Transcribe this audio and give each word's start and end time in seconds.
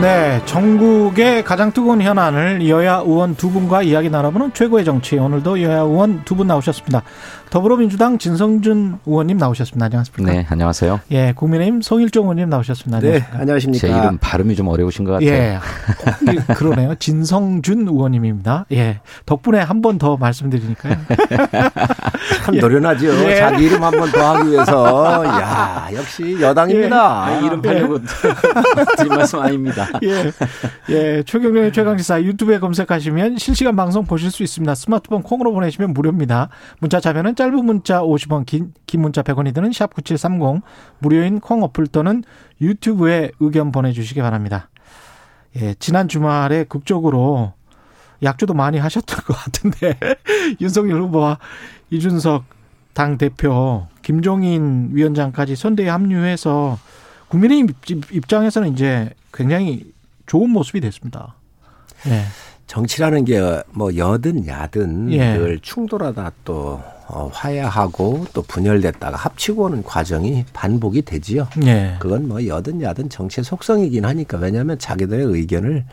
네, 0.00 0.40
전국의 0.46 1.42
가장 1.42 1.72
뜨거운 1.72 2.00
현안을 2.00 2.68
여야 2.68 2.98
의원 3.04 3.34
두 3.34 3.50
분과 3.50 3.82
이야기 3.82 4.08
나눠보는 4.08 4.52
최고의 4.54 4.84
정치. 4.84 5.16
오늘도 5.18 5.60
여야 5.62 5.78
의원 5.80 6.22
두 6.24 6.36
분 6.36 6.46
나오셨습니다. 6.46 7.02
더불어민주당 7.50 8.18
진성준 8.18 8.98
의원님 9.06 9.38
나오셨습니다. 9.38 9.86
안녕하십니까? 9.86 10.30
네, 10.32 10.46
안녕하세요. 10.50 11.00
예, 11.10 11.32
국민의힘 11.34 11.80
송일종 11.80 12.24
의원님 12.26 12.48
나오셨습니다. 12.48 13.00
네, 13.00 13.24
안녕하십니까? 13.32 13.80
제 13.80 13.88
이름 13.92 14.18
발음이 14.18 14.54
좀 14.54 14.68
어려우신 14.68 15.04
것 15.04 15.12
같아요. 15.12 15.28
예, 15.32 15.58
그러네요. 16.54 16.94
진성준 16.94 17.88
의원님입니다. 17.88 18.66
예, 18.72 19.00
덕분에 19.26 19.58
한 19.60 19.82
번 19.82 19.98
더 19.98 20.16
말씀드리니까요. 20.16 20.94
참 22.44 22.56
노련하죠. 22.58 23.08
예. 23.30 23.36
자기 23.36 23.64
이름 23.64 23.82
한 23.82 23.92
번 23.98 24.12
더 24.12 24.36
하기 24.36 24.50
위해서. 24.52 25.24
야, 25.24 25.88
역시 25.94 26.36
여당입니다. 26.40 27.26
예. 27.30 27.34
아, 27.34 27.40
이름 27.40 27.62
팔려고 27.62 27.94
예. 27.96 28.94
드린 28.96 29.08
말씀 29.14 29.40
아닙니다. 29.40 29.87
예, 30.04 30.32
예, 30.90 31.22
최경련의 31.22 31.72
최강시사 31.72 32.22
유튜브에 32.22 32.58
검색하시면 32.58 33.38
실시간 33.38 33.76
방송 33.76 34.04
보실 34.04 34.30
수 34.30 34.42
있습니다. 34.42 34.74
스마트폰 34.74 35.22
콩으로 35.22 35.52
보내시면 35.52 35.92
무료입니다. 35.92 36.48
문자 36.80 37.00
자면은 37.00 37.34
짧은 37.34 37.64
문자 37.64 38.00
50원, 38.00 38.46
긴, 38.46 38.72
긴 38.86 39.02
문자 39.02 39.22
100원이 39.22 39.54
드는 39.54 39.70
샵9730 39.70 40.62
무료인 40.98 41.40
콩 41.40 41.62
어플 41.62 41.86
또는 41.88 42.22
유튜브에 42.60 43.30
의견 43.40 43.72
보내주시기 43.72 44.20
바랍니다. 44.20 44.68
예, 45.56 45.74
지난 45.78 46.08
주말에 46.08 46.64
극적으로 46.64 47.52
약주도 48.22 48.54
많이 48.54 48.78
하셨던 48.78 49.24
것 49.24 49.34
같은데 49.34 49.98
윤석열 50.60 51.00
후보와 51.02 51.38
이준석 51.90 52.44
당 52.92 53.16
대표, 53.16 53.86
김종인 54.02 54.90
위원장까지 54.92 55.54
선대에 55.54 55.88
합류해서 55.88 56.78
국민의힘 57.28 57.68
입장에서는 58.10 58.72
이제 58.72 59.10
굉장히 59.32 59.92
좋은 60.26 60.50
모습이 60.50 60.80
됐습니다. 60.80 61.34
네. 62.04 62.24
정치라는 62.66 63.24
게 63.24 63.62
뭐 63.72 63.96
여든 63.96 64.46
야든 64.46 65.12
예. 65.12 65.38
늘 65.38 65.58
충돌하다 65.60 66.32
또 66.44 66.82
어, 67.06 67.30
화해하고 67.32 68.26
또 68.34 68.42
분열됐다가 68.42 69.16
합치고 69.16 69.64
오는 69.64 69.82
과정이 69.82 70.44
반복이 70.52 71.02
되지요. 71.02 71.48
예. 71.64 71.96
그건 72.00 72.28
뭐 72.28 72.46
여든 72.46 72.82
야든 72.82 73.08
정치의 73.08 73.44
속성이긴 73.44 74.04
하니까 74.04 74.36
왜냐하면 74.36 74.78
자기들의 74.78 75.24
의견을 75.24 75.86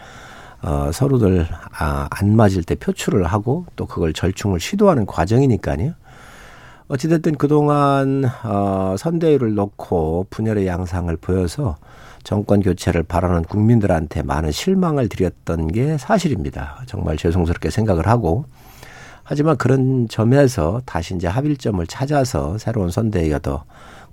어, 0.61 0.89
서로들 0.91 1.47
아, 1.77 2.07
안 2.09 2.35
맞을 2.35 2.63
때 2.63 2.75
표출을 2.75 3.23
하고 3.25 3.65
또 3.77 3.85
그걸 3.85 4.11
절충을 4.11 4.59
시도하는 4.59 5.05
과정이니까요. 5.05 5.93
어찌됐든 6.87 7.35
그동안 7.35 8.25
어, 8.43 8.95
선대위를 8.97 9.53
놓고 9.55 10.27
분열의 10.29 10.67
양상을 10.67 11.15
보여서 11.17 11.77
정권 12.25 12.59
교체를 12.59 13.03
바라는 13.03 13.43
국민들한테 13.43 14.23
많은 14.23 14.51
실망을 14.51 15.07
드렸던 15.07 15.67
게 15.67 15.97
사실입니다. 15.97 16.81
정말 16.87 17.17
죄송스럽게 17.17 17.69
생각을 17.69 18.07
하고 18.07 18.45
하지만 19.23 19.57
그런 19.57 20.07
점에서 20.09 20.81
다시 20.85 21.15
이제 21.15 21.27
합일점을 21.27 21.85
찾아서 21.87 22.57
새로운 22.57 22.89
선대위가 22.89 23.39
더 23.39 23.63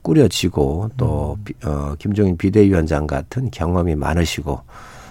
꾸려지고 0.02 0.90
또 0.96 1.38
음. 1.64 1.68
어, 1.68 1.94
김종인 1.98 2.36
비대위원장 2.36 3.06
같은 3.06 3.50
경험이 3.50 3.94
많으시고 3.94 4.60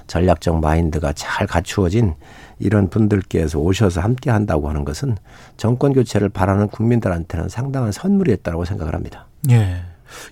전략적 0.05 0.59
마인드가 0.59 1.11
잘 1.13 1.47
갖추어진 1.47 2.13
이런 2.59 2.89
분들께서 2.89 3.57
오셔서 3.57 4.01
함께 4.01 4.29
한다고 4.29 4.69
하는 4.69 4.85
것은 4.85 5.17
정권 5.57 5.93
교체를 5.93 6.29
바라는 6.29 6.67
국민들한테는 6.67 7.49
상당한 7.49 7.91
선물이었다고 7.91 8.65
생각을 8.65 8.93
합니다. 8.93 9.25
예. 9.49 9.81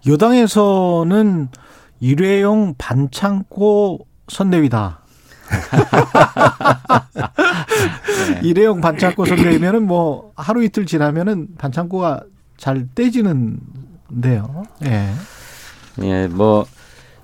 여당에서는 0.06 1.50
일회용 2.00 2.76
반창고 2.78 4.08
선대위다. 4.28 5.00
네. 8.30 8.40
일회용 8.44 8.82
반창고 8.82 9.26
선대위면은 9.26 9.88
뭐 9.88 10.32
하루 10.36 10.64
이틀 10.64 10.86
지나면은 10.86 11.48
반창고가 11.58 12.22
잘 12.58 12.88
떼지는데요. 12.94 14.64
예. 14.86 15.12
예, 16.04 16.28
뭐 16.28 16.66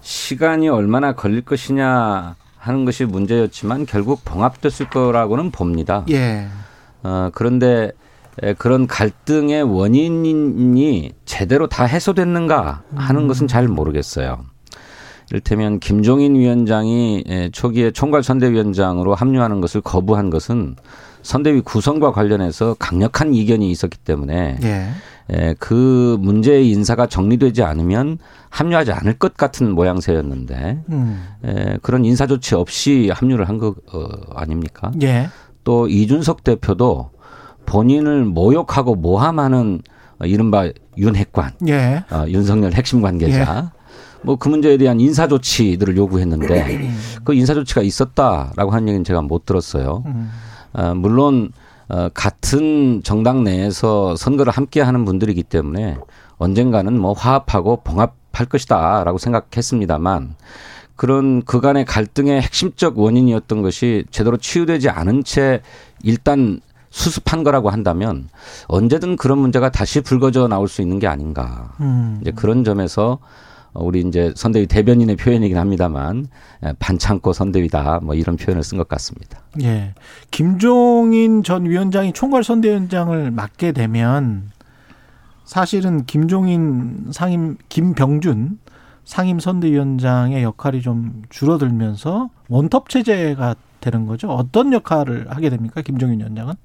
시간이 0.01 0.69
얼마나 0.69 1.13
걸릴 1.13 1.41
것이냐 1.41 2.35
하는 2.57 2.85
것이 2.85 3.05
문제였지만 3.05 3.85
결국 3.85 4.21
봉합됐을 4.25 4.89
거라고는 4.89 5.51
봅니다. 5.51 6.03
예. 6.09 6.47
어, 7.03 7.29
그런데 7.33 7.91
그런 8.57 8.87
갈등의 8.87 9.63
원인이 9.63 11.11
제대로 11.25 11.67
다 11.67 11.85
해소됐는가 11.85 12.83
하는 12.95 13.21
음. 13.21 13.27
것은 13.27 13.47
잘 13.47 13.67
모르겠어요. 13.67 14.43
이를테면 15.29 15.79
김종인 15.79 16.35
위원장이 16.35 17.49
초기에 17.51 17.91
총괄 17.91 18.23
선대위원장으로 18.23 19.15
합류하는 19.15 19.61
것을 19.61 19.81
거부한 19.81 20.29
것은 20.29 20.75
선대위 21.23 21.61
구성과 21.61 22.11
관련해서 22.11 22.75
강력한 22.77 23.33
이견이 23.33 23.69
있었기 23.71 23.97
때문에 23.97 24.57
예. 24.63 24.87
예, 25.33 25.55
그 25.57 26.17
문제의 26.19 26.69
인사가 26.69 27.07
정리되지 27.07 27.63
않으면 27.63 28.19
합류하지 28.49 28.91
않을 28.91 29.17
것 29.17 29.35
같은 29.35 29.71
모양새였는데 29.73 30.81
음. 30.89 31.27
예, 31.47 31.77
그런 31.81 32.05
인사 32.05 32.27
조치 32.27 32.53
없이 32.53 33.09
합류를 33.11 33.49
한 33.49 33.57
거 33.57 33.73
어, 33.91 34.07
아닙니까? 34.35 34.91
예. 35.01 35.29
또 35.63 35.87
이준석 35.87 36.43
대표도 36.43 37.09
본인을 37.65 38.25
모욕하고 38.25 38.93
모함하는 38.93 39.81
이른바 40.23 40.69
윤핵관, 40.97 41.53
예. 41.67 42.03
어, 42.11 42.25
윤석열 42.27 42.73
핵심 42.73 43.01
관계자 43.01 43.71
예. 43.73 43.84
뭐 44.25 44.35
그 44.35 44.49
문제에 44.49 44.77
대한 44.77 44.99
인사 44.99 45.27
조치들을 45.27 45.95
요구했는데 45.97 46.91
그 47.23 47.33
인사 47.33 47.53
조치가 47.53 47.81
있었다라고 47.81 48.71
하는 48.71 48.87
얘기는 48.89 49.03
제가 49.03 49.21
못 49.21 49.45
들었어요. 49.45 50.03
음. 50.05 50.29
어, 50.73 50.93
물론 50.95 51.51
어, 51.87 52.09
같은 52.13 53.01
정당 53.03 53.43
내에서 53.43 54.15
선거를 54.15 54.51
함께 54.51 54.81
하는 54.81 55.05
분들이기 55.05 55.43
때문에 55.43 55.97
언젠가는 56.37 56.97
뭐 56.99 57.13
화합하고 57.13 57.81
봉합할 57.83 58.47
것이다라고 58.49 59.17
생각했습니다만 59.17 60.35
그런 60.95 61.43
그간의 61.43 61.85
갈등의 61.85 62.41
핵심적 62.41 62.97
원인이었던 62.97 63.61
것이 63.61 64.05
제대로 64.11 64.37
치유되지 64.37 64.89
않은 64.89 65.23
채 65.23 65.61
일단 66.03 66.59
수습한 66.89 67.43
거라고 67.43 67.69
한다면 67.69 68.29
언제든 68.67 69.17
그런 69.17 69.37
문제가 69.39 69.69
다시 69.69 69.99
불거져 69.99 70.47
나올 70.47 70.69
수 70.69 70.81
있는 70.81 70.97
게 70.99 71.07
아닌가. 71.07 71.73
음. 71.81 72.19
이제 72.21 72.31
그런 72.31 72.63
점에서 72.63 73.19
우리 73.75 74.01
이제 74.01 74.33
선대위 74.35 74.67
대변인의 74.67 75.17
표현이긴 75.17 75.57
합니다만 75.57 76.27
예, 76.65 76.73
반창고 76.79 77.33
선대위다 77.33 77.99
뭐 78.03 78.15
이런 78.15 78.37
표현을 78.37 78.63
쓴 78.63 78.77
것 78.77 78.87
같습니다. 78.87 79.41
예. 79.61 79.93
김종인 80.31 81.43
전 81.43 81.65
위원장이 81.65 82.13
총괄 82.13 82.43
선대위원장을 82.43 83.31
맡게 83.31 83.73
되면 83.73 84.49
사실은 85.43 86.05
김종인 86.05 87.11
상임 87.11 87.57
김병준 87.69 88.59
상임 89.03 89.39
선대위원장의 89.39 90.41
역할이 90.41 90.81
좀 90.81 91.21
줄어들면서 91.29 92.29
원톱 92.49 92.89
체제가 92.89 93.55
되는 93.79 94.07
거죠. 94.07 94.29
어떤 94.29 94.73
역할을 94.73 95.27
하게 95.29 95.49
됩니까? 95.49 95.81
김종인 95.81 96.19
위원장은? 96.19 96.55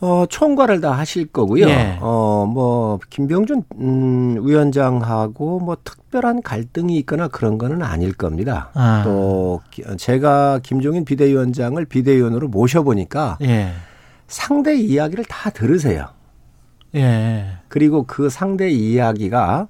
어, 0.00 0.26
총괄을 0.28 0.80
다 0.80 0.92
하실 0.92 1.26
거고요. 1.26 1.68
예. 1.68 1.98
어, 2.00 2.46
뭐, 2.48 3.00
김병준, 3.10 3.64
음, 3.80 4.46
위원장하고 4.46 5.58
뭐 5.58 5.76
특별한 5.82 6.42
갈등이 6.42 6.96
있거나 6.98 7.26
그런 7.28 7.58
거는 7.58 7.82
아닐 7.82 8.12
겁니다. 8.12 8.70
아. 8.74 9.02
또, 9.04 9.60
제가 9.96 10.60
김종인 10.62 11.04
비대위원장을 11.04 11.84
비대위원으로 11.84 12.48
모셔보니까 12.48 13.38
예. 13.42 13.72
상대 14.28 14.76
이야기를 14.76 15.24
다 15.24 15.50
들으세요. 15.50 16.06
예. 16.94 17.56
그리고 17.68 18.04
그 18.04 18.28
상대 18.30 18.70
이야기가 18.70 19.68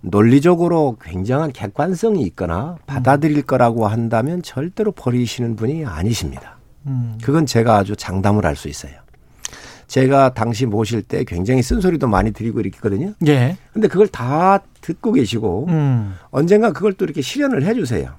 논리적으로 0.00 0.96
굉장한 1.02 1.52
객관성이 1.52 2.22
있거나 2.22 2.76
받아들일 2.86 3.42
거라고 3.42 3.86
한다면 3.86 4.42
절대로 4.42 4.92
버리시는 4.92 5.56
분이 5.56 5.84
아니십니다. 5.84 6.56
음. 6.86 7.18
그건 7.22 7.44
제가 7.44 7.76
아주 7.76 7.94
장담을 7.94 8.46
할 8.46 8.56
수 8.56 8.68
있어요. 8.68 8.92
제가 9.90 10.34
당시 10.34 10.66
모실 10.66 11.02
때 11.02 11.24
굉장히 11.24 11.64
쓴소리도 11.64 12.06
많이 12.06 12.30
드리고 12.30 12.60
이랬거든요. 12.60 13.12
예. 13.26 13.56
근데 13.72 13.88
그걸 13.88 14.06
다 14.06 14.62
듣고 14.80 15.12
계시고 15.12 15.66
음. 15.68 16.14
언젠가 16.30 16.72
그걸 16.72 16.92
또 16.92 17.04
이렇게 17.04 17.20
실현을 17.20 17.64
해 17.64 17.74
주세요. 17.74 18.14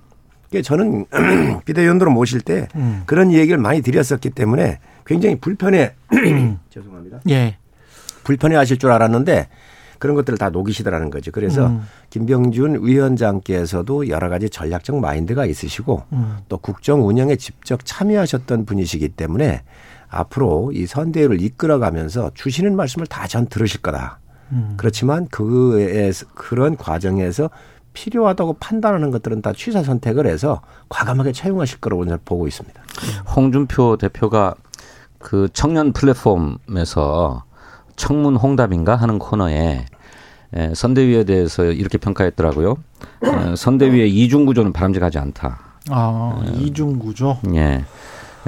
저는 0.65 1.05
비대위원으로 1.63 2.11
모실 2.11 2.41
때 2.41 2.67
음. 2.75 3.03
그런 3.05 3.31
얘기를 3.31 3.57
많이 3.57 3.81
드렸었기 3.81 4.31
때문에 4.31 4.79
굉장히 5.05 5.39
불편해 5.39 5.93
죄송합니다. 6.71 7.21
예. 7.29 7.55
불편해 8.25 8.57
하실 8.57 8.77
줄 8.77 8.91
알았는데 8.91 9.47
그런 9.97 10.17
것들을 10.17 10.37
다 10.37 10.49
녹이시더라는 10.49 11.09
거죠. 11.09 11.31
그래서 11.31 11.67
음. 11.67 11.83
김병준 12.09 12.85
위원장께서도 12.85 14.09
여러 14.09 14.27
가지 14.27 14.49
전략적 14.49 14.99
마인드가 14.99 15.45
있으시고 15.45 16.03
음. 16.11 16.37
또 16.49 16.57
국정 16.57 17.07
운영에 17.07 17.37
직접 17.37 17.79
참여하셨던 17.85 18.65
분이시기 18.65 19.07
때문에 19.07 19.61
앞으로 20.11 20.71
이 20.73 20.85
선대위를 20.85 21.41
이끌어가면서 21.41 22.31
주시는 22.35 22.75
말씀을 22.75 23.07
다 23.07 23.27
전 23.27 23.47
들으실 23.47 23.81
거다. 23.81 24.19
음. 24.51 24.73
그렇지만 24.77 25.27
그에 25.29 26.11
그런 26.35 26.75
과정에서 26.75 27.49
필요하다고 27.93 28.57
판단하는 28.59 29.09
것들은 29.11 29.41
다 29.41 29.53
취사 29.55 29.83
선택을 29.83 30.27
해서 30.27 30.61
과감하게 30.89 31.31
채용하실 31.31 31.79
거라고 31.79 32.03
저는 32.05 32.19
보고 32.25 32.47
있습니다. 32.47 32.81
홍준표 33.35 33.97
대표가 33.97 34.53
그 35.17 35.47
청년 35.53 35.93
플랫폼에서 35.93 37.43
청문 37.95 38.35
홍답인가 38.35 38.95
하는 38.95 39.19
코너에 39.19 39.85
에, 40.53 40.73
선대위에 40.73 41.23
대해서 41.23 41.63
이렇게 41.65 41.97
평가했더라고요. 41.97 42.75
에, 43.23 43.55
선대위의 43.55 44.13
이중 44.13 44.45
구조는 44.45 44.73
바람직하지 44.73 45.17
않다. 45.19 45.59
아, 45.89 46.43
에, 46.45 46.51
이중 46.59 46.99
구조? 46.99 47.37
예. 47.55 47.85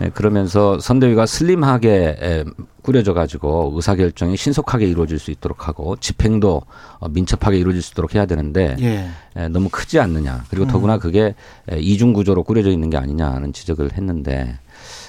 예, 0.01 0.09
그러면서 0.09 0.79
선대위가 0.79 1.25
슬림하게 1.25 1.89
예, 2.21 2.45
꾸려져 2.81 3.13
가지고 3.13 3.71
의사 3.75 3.95
결정이 3.95 4.35
신속하게 4.35 4.85
이루어질 4.87 5.19
수 5.19 5.31
있도록 5.31 5.67
하고 5.67 5.95
집행도 5.97 6.61
어, 6.99 7.09
민첩하게 7.09 7.57
이루어질 7.57 7.81
수 7.81 7.91
있도록 7.93 8.15
해야 8.15 8.25
되는데 8.25 8.75
예. 8.79 9.09
예. 9.37 9.47
너무 9.47 9.69
크지 9.69 9.99
않느냐 9.99 10.45
그리고 10.49 10.67
더구나 10.67 10.95
음. 10.95 10.99
그게 10.99 11.35
이중 11.77 12.13
구조로 12.13 12.43
꾸려져 12.43 12.69
있는 12.71 12.89
게 12.89 12.97
아니냐는 12.97 13.53
지적을 13.53 13.93
했는데 13.93 14.57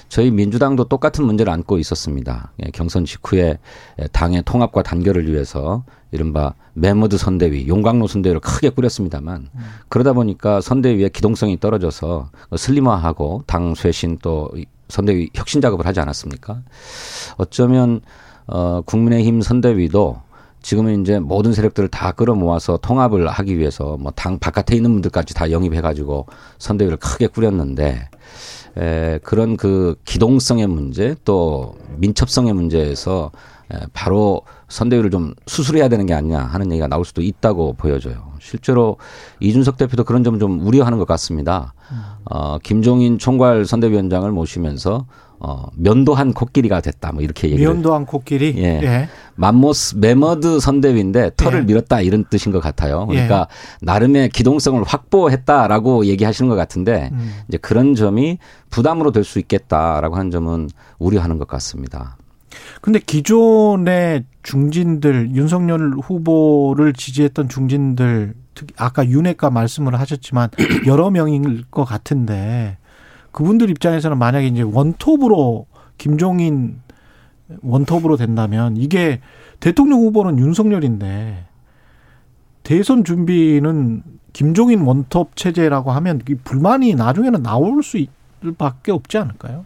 저희 0.09 0.31
민주당도 0.31 0.85
똑같은 0.85 1.25
문제를 1.25 1.53
안고 1.53 1.79
있었습니다. 1.79 2.53
경선 2.73 3.05
직후에 3.05 3.59
당의 4.13 4.43
통합과 4.45 4.83
단결을 4.83 5.27
위해서 5.33 5.83
이른바 6.13 6.55
메모드 6.75 7.19
선대위, 7.19 7.67
용광로 7.67 8.07
선대위를 8.07 8.41
크게 8.41 8.69
꾸렸습니다만 8.69 9.49
음. 9.53 9.61
그러다 9.89 10.13
보니까 10.13 10.61
선대위의 10.61 11.11
기동성이 11.11 11.59
떨어져서 11.59 12.31
슬림화하고 12.57 13.43
당 13.47 13.75
쇄신 13.75 14.19
또 14.23 14.51
선대위 14.89 15.31
혁신 15.35 15.61
작업을 15.61 15.87
하지 15.87 16.01
않았습니까? 16.01 16.61
어쩌면 17.37 18.01
어 18.47 18.83
국민의힘 18.85 19.41
선대위도 19.43 20.21
지금은 20.63 21.03
이제 21.03 21.19
모든 21.19 21.53
세력들을 21.53 21.89
다 21.91 22.13
끌어모아서 22.13 22.79
통합을 22.79 23.29
하기 23.29 23.59
위해서 23.59 23.97
뭐 23.99 24.13
당 24.17 24.39
바깥에 24.39 24.75
있는 24.77 24.93
분들까지 24.93 25.35
다 25.35 25.51
영입해 25.51 25.81
가지고 25.83 26.27
선대위를 26.59 26.97
크게 26.99 27.27
꾸렸는데 27.27 28.09
에, 28.79 29.19
그런 29.23 29.57
그 29.57 29.97
기동성의 30.05 30.67
문제 30.67 31.15
또 31.25 31.77
민첩성의 31.99 32.55
문제에서 32.55 33.31
에, 33.73 33.79
바로 33.93 34.43
선대위를 34.69 35.11
좀 35.11 35.35
수술해야 35.47 35.89
되는 35.89 36.07
게 36.07 36.15
아니냐 36.15 36.39
하는 36.41 36.71
얘기가 36.73 36.87
나올 36.89 37.05
수도 37.05 37.23
있다고 37.23 37.75
보여져요. 37.75 38.33
실제로 38.41 38.97
이준석 39.41 39.77
대표도 39.77 40.05
그런 40.05 40.23
점 40.25 40.39
좀 40.39 40.67
우려하는 40.67 40.99
것 40.99 41.07
같습니다. 41.07 41.75
어, 42.25 42.59
김종인 42.59 43.19
총괄 43.19 43.65
선대위원장을 43.67 44.31
모시면서 44.33 45.07
어, 45.39 45.67
면도한 45.77 46.33
코끼리가 46.33 46.81
됐다. 46.81 47.13
뭐 47.13 47.23
이렇게 47.23 47.51
얘기를. 47.51 47.71
면도한 47.73 48.07
코끼리? 48.07 48.55
예. 48.57 48.81
예. 48.83 49.09
맘모스 49.37 49.97
매머드 49.99 50.59
선대위인데 50.61 51.33
털을 51.37 51.61
예. 51.61 51.65
밀었다 51.65 52.01
이런 52.01 52.25
뜻인 52.31 52.51
것 52.51 52.61
같아요. 52.61 53.07
그러니까 53.07 53.47
예. 53.51 53.85
나름의 53.85 54.31
기동성을 54.31 54.83
확보했다라고 54.83 56.07
얘기하시는 56.07 56.49
것 56.49 56.57
같은데 56.57 57.11
음. 57.13 57.33
이제 57.49 57.59
그런 57.59 57.95
점이 57.95 58.39
부담으로 58.71 59.11
될 59.13 59.25
수 59.25 59.39
있겠다라고 59.39 60.17
하는 60.17 60.31
점은 60.31 60.69
우려하는 60.99 61.39
것 61.39 61.47
같습니다. 61.49 62.17
근데 62.81 62.99
기존의 62.99 64.25
중진들 64.43 65.35
윤석열 65.35 65.95
후보를 66.03 66.93
지지했던 66.93 67.49
중진들 67.49 68.35
특히 68.55 68.75
아까 68.77 69.07
윤핵관 69.07 69.51
말씀을 69.51 69.99
하셨지만 69.99 70.51
여러 70.87 71.11
명일 71.11 71.65
것 71.71 71.85
같은데 71.85 72.79
그분들 73.33 73.71
입장에서는 73.71 74.17
만약에 74.19 74.47
이제 74.47 74.63
원톱으로 74.63 75.67
김종인 75.99 76.81
원톱으로 77.63 78.17
된다면 78.17 78.77
이게 78.77 79.21
대통령 79.61 80.01
후보는 80.01 80.39
윤석열인데 80.39 81.47
대선 82.63 83.05
준비는 83.05 84.03
김종인 84.33 84.81
원톱 84.81 85.37
체제라고 85.37 85.93
하면 85.93 86.21
불만이 86.45 86.95
나중에는 86.95 87.43
나올 87.43 87.83
수 87.83 88.05
밖에 88.59 88.93
없지 88.93 89.19
않을까요? 89.19 89.65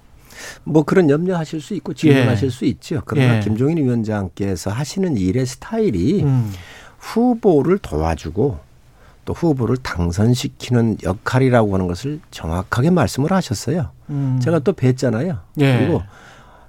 뭐 0.64 0.82
그런 0.82 1.11
염려하실 1.11 1.61
수 1.61 1.75
있고 1.75 1.94
질문하실 1.94 2.46
예. 2.46 2.50
수 2.50 2.64
있죠. 2.67 3.02
그러나 3.05 3.37
예. 3.37 3.40
김종인 3.40 3.79
위원장께서 3.79 4.70
하시는 4.70 5.17
일의 5.17 5.46
스타일이 5.46 6.23
음. 6.23 6.52
후보를 6.99 7.79
도와주고 7.79 8.58
또 9.25 9.32
후보를 9.35 9.76
당선시키는 9.76 10.99
역할이라고 11.02 11.75
하는 11.75 11.87
것을 11.87 12.20
정확하게 12.31 12.90
말씀을 12.90 13.31
하셨어요. 13.32 13.90
음. 14.11 14.38
제가 14.43 14.61
또 14.61 14.73
뵀잖아요. 14.73 15.38
예. 15.61 15.79
그리고 15.79 16.02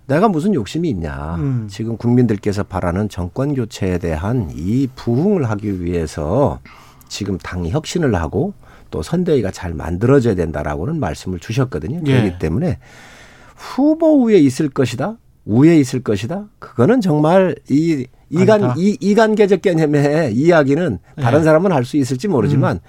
내가 0.08 0.28
무슨 0.28 0.54
욕심이 0.54 0.90
있냐. 0.90 1.36
음. 1.36 1.68
지금 1.70 1.96
국민들께서 1.96 2.64
바라는 2.64 3.10
정권 3.10 3.54
교체에 3.54 4.00
대한 4.00 4.52
이 4.54 4.88
부흥을 4.96 5.50
하기 5.52 5.84
위해서 5.84 6.60
지금 7.08 7.38
당이 7.38 7.72
혁신을 7.72 8.14
하고 8.16 8.54
또 8.92 9.04
선대위가 9.04 9.52
잘 9.52 9.74
만들어져야 9.74 10.36
된다라고는 10.36 11.00
말씀을 11.00 11.40
주셨거든요. 11.40 12.02
예. 12.06 12.22
그렇기 12.22 12.40
때문에 12.40 12.80
후보 13.60 14.24
위에 14.24 14.38
있을 14.38 14.70
것이다. 14.70 15.18
위에 15.46 15.78
있을 15.78 16.02
것이다. 16.02 16.48
그거는 16.60 17.02
정말 17.02 17.56
이 17.70 18.06
이간 18.30 18.78
이, 18.78 18.96
이간계적 19.02 19.62
개념의 19.62 20.34
이야기는 20.34 21.00
다른 21.20 21.40
네. 21.40 21.44
사람은 21.44 21.72
할수 21.72 21.98
있을지 21.98 22.28
모르지만 22.28 22.78
음. 22.78 22.80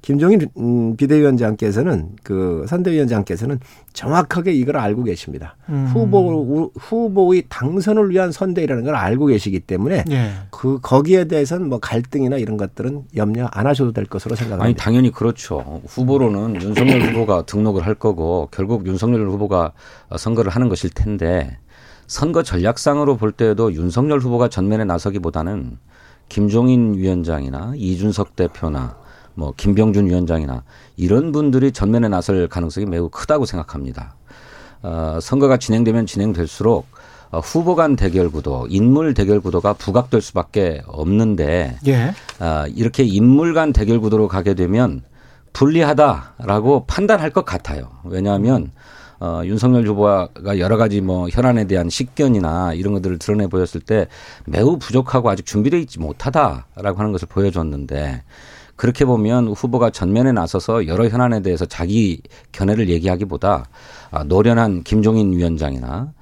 김종인 0.00 0.48
음, 0.56 0.96
비대위원장께서는 0.96 2.10
그 2.22 2.64
선대위원장께서는 2.68 3.58
정확하게 3.92 4.52
이걸 4.52 4.76
알고 4.76 5.02
계십니다. 5.02 5.56
음. 5.68 5.86
후보 5.92 6.70
후보의 6.78 7.44
당선을 7.48 8.10
위한 8.10 8.30
선대위라는 8.30 8.84
걸 8.84 8.94
알고 8.94 9.26
계시기 9.26 9.60
때문에 9.60 10.04
예. 10.10 10.30
그 10.50 10.78
거기에 10.80 11.24
대해서는 11.24 11.68
뭐 11.68 11.80
갈등이나 11.80 12.36
이런 12.36 12.56
것들은 12.56 13.04
염려 13.16 13.46
안 13.46 13.66
하셔도 13.66 13.92
될 13.92 14.06
것으로 14.06 14.36
생각합니다. 14.36 14.64
아니 14.64 14.74
당연히 14.74 15.10
그렇죠. 15.10 15.82
후보로는 15.88 16.62
윤석열 16.62 17.02
후보가 17.12 17.42
등록을 17.42 17.84
할 17.84 17.94
거고 17.94 18.48
결국 18.52 18.86
윤석열 18.86 19.28
후보가 19.28 19.72
선거를 20.16 20.52
하는 20.52 20.68
것일 20.68 20.90
텐데 20.90 21.58
선거 22.06 22.42
전략상으로 22.42 23.16
볼 23.16 23.32
때에도 23.32 23.72
윤석열 23.74 24.20
후보가 24.20 24.48
전면에 24.48 24.84
나서기보다는 24.84 25.78
김종인 26.28 26.94
위원장이나 26.94 27.72
이준석 27.76 28.36
대표나 28.36 28.96
뭐 29.38 29.54
김병준 29.56 30.06
위원장이나 30.06 30.64
이런 30.96 31.30
분들이 31.30 31.70
전면에 31.70 32.08
나설 32.08 32.48
가능성이 32.48 32.86
매우 32.86 33.08
크다고 33.08 33.46
생각합니다. 33.46 34.16
어, 34.82 35.20
선거가 35.22 35.58
진행되면 35.58 36.06
진행될수록 36.06 36.86
어, 37.30 37.38
후보 37.38 37.76
간 37.76 37.94
대결 37.94 38.30
구도, 38.30 38.66
인물 38.68 39.14
대결 39.14 39.40
구도가 39.40 39.74
부각될 39.74 40.20
수밖에 40.22 40.82
없는데 40.86 41.78
예. 41.86 42.14
어, 42.40 42.64
이렇게 42.74 43.04
인물 43.04 43.54
간 43.54 43.72
대결 43.72 44.00
구도로 44.00 44.26
가게 44.26 44.54
되면 44.54 45.02
불리하다라고 45.52 46.86
판단할 46.86 47.30
것 47.30 47.44
같아요. 47.44 47.90
왜냐하면 48.04 48.72
어, 49.20 49.42
윤석열 49.44 49.86
후보가 49.86 50.58
여러 50.58 50.76
가지 50.76 51.00
뭐 51.00 51.28
현안에 51.28 51.68
대한 51.68 51.88
식견이나 51.88 52.74
이런 52.74 52.92
것들을 52.94 53.18
드러내 53.18 53.46
보였을 53.46 53.80
때 53.80 54.08
매우 54.46 54.78
부족하고 54.78 55.30
아직 55.30 55.46
준비되어 55.46 55.78
있지 55.78 56.00
못하다라고 56.00 56.98
하는 56.98 57.12
것을 57.12 57.28
보여줬는데 57.28 58.24
그렇게 58.78 59.04
보면 59.04 59.48
후보가 59.48 59.90
전면에 59.90 60.30
나서서 60.30 60.86
여러 60.86 61.08
현안에 61.08 61.42
대해서 61.42 61.66
자기 61.66 62.22
견해를 62.52 62.88
얘기하기보다 62.88 63.66
아, 64.12 64.24
노련한 64.24 64.84
김종인 64.84 65.32
위원장이나 65.32 66.12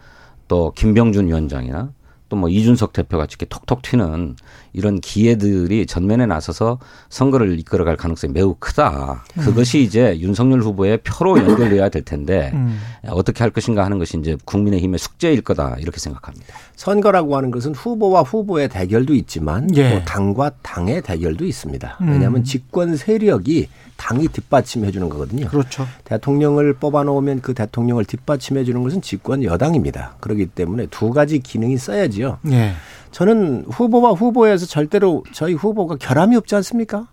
또 0.48 0.72
김병준 0.74 1.28
위원장이나 1.28 1.90
또 2.28 2.36
뭐 2.36 2.48
이준석 2.48 2.92
대표 2.92 3.18
같이 3.18 3.36
이렇게 3.38 3.46
톡톡 3.46 3.82
튀는 3.82 4.36
이런 4.76 5.00
기회들이 5.00 5.86
전면에 5.86 6.26
나서서 6.26 6.78
선거를 7.08 7.58
이끌어갈 7.58 7.96
가능성이 7.96 8.34
매우 8.34 8.54
크다. 8.58 9.24
음. 9.38 9.42
그것이 9.42 9.80
이제 9.80 10.18
윤석열 10.20 10.60
후보의 10.60 10.98
표로 10.98 11.38
연결돼야 11.38 11.88
될 11.88 12.02
텐데 12.02 12.50
음. 12.52 12.78
어떻게 13.08 13.42
할 13.42 13.50
것인가 13.50 13.84
하는 13.84 13.98
것이 13.98 14.18
이제 14.18 14.36
국민의힘의 14.44 14.98
숙제일 14.98 15.40
거다 15.40 15.76
이렇게 15.80 15.98
생각합니다. 15.98 16.54
선거라고 16.76 17.36
하는 17.38 17.50
것은 17.50 17.74
후보와 17.74 18.20
후보의 18.20 18.68
대결도 18.68 19.14
있지만 19.14 19.74
예. 19.76 19.94
또 19.94 20.04
당과 20.04 20.50
당의 20.60 21.00
대결도 21.00 21.46
있습니다. 21.46 21.96
음. 22.02 22.08
왜냐하면 22.10 22.44
집권 22.44 22.96
세력이 22.96 23.68
당이 23.96 24.28
뒷받침해 24.28 24.90
주는 24.90 25.08
거거든요. 25.08 25.48
그렇죠. 25.48 25.86
대통령을 26.04 26.74
뽑아 26.74 27.04
놓으면 27.04 27.40
그 27.40 27.54
대통령을 27.54 28.04
뒷받침해 28.04 28.64
주는 28.64 28.82
것은 28.82 29.00
집권 29.00 29.42
여당입니다. 29.42 30.16
그렇기 30.20 30.48
때문에 30.48 30.86
두 30.90 31.10
가지 31.12 31.38
기능이 31.38 31.78
써야지요. 31.78 32.40
예. 32.50 32.74
저는 33.16 33.64
후보와 33.70 34.12
후보에서 34.12 34.66
절대로 34.66 35.24
저희 35.32 35.54
후보가 35.54 35.96
결함이 35.96 36.36
없지 36.36 36.54
않습니까? 36.56 37.08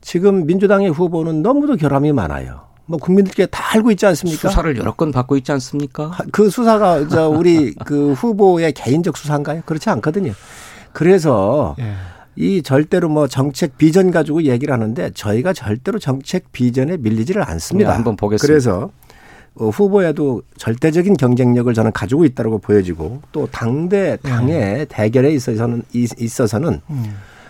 지금 0.00 0.46
민주당의 0.46 0.90
후보는 0.90 1.42
너무도 1.42 1.74
결함이 1.74 2.12
많아요. 2.12 2.60
뭐 2.86 2.96
국민들께 3.00 3.46
다 3.46 3.74
알고 3.74 3.90
있지 3.90 4.06
않습니까? 4.06 4.50
수사를 4.50 4.76
여러 4.76 4.94
건 4.94 5.10
받고 5.10 5.36
있지 5.38 5.50
않습니까? 5.50 6.16
그 6.30 6.48
수사가 6.48 7.08
저 7.08 7.28
우리 7.28 7.74
그 7.84 8.12
후보의 8.12 8.72
개인적 8.72 9.16
수사인가요? 9.16 9.62
그렇지 9.66 9.90
않거든요. 9.90 10.32
그래서 10.92 11.74
예. 11.80 11.94
이 12.36 12.62
절대로 12.62 13.08
뭐 13.08 13.26
정책 13.26 13.76
비전 13.76 14.12
가지고 14.12 14.44
얘기를 14.44 14.72
하는데 14.72 15.10
저희가 15.10 15.54
절대로 15.54 15.98
정책 15.98 16.52
비전에 16.52 16.98
밀리지를 16.98 17.42
않습니다. 17.42 17.90
네, 17.90 17.94
한번 17.96 18.14
보겠습니다. 18.14 18.46
그래서 18.46 18.90
어, 19.54 19.68
후보에도 19.68 20.42
절대적인 20.56 21.16
경쟁력을 21.16 21.72
저는 21.74 21.92
가지고 21.92 22.24
있다고 22.24 22.58
보여지고 22.58 23.20
또 23.32 23.46
당대 23.50 24.16
당의 24.22 24.80
음. 24.80 24.86
대결에 24.88 25.30
있어서는 25.32 25.82
있어서는 25.92 26.80
음. 26.88 27.04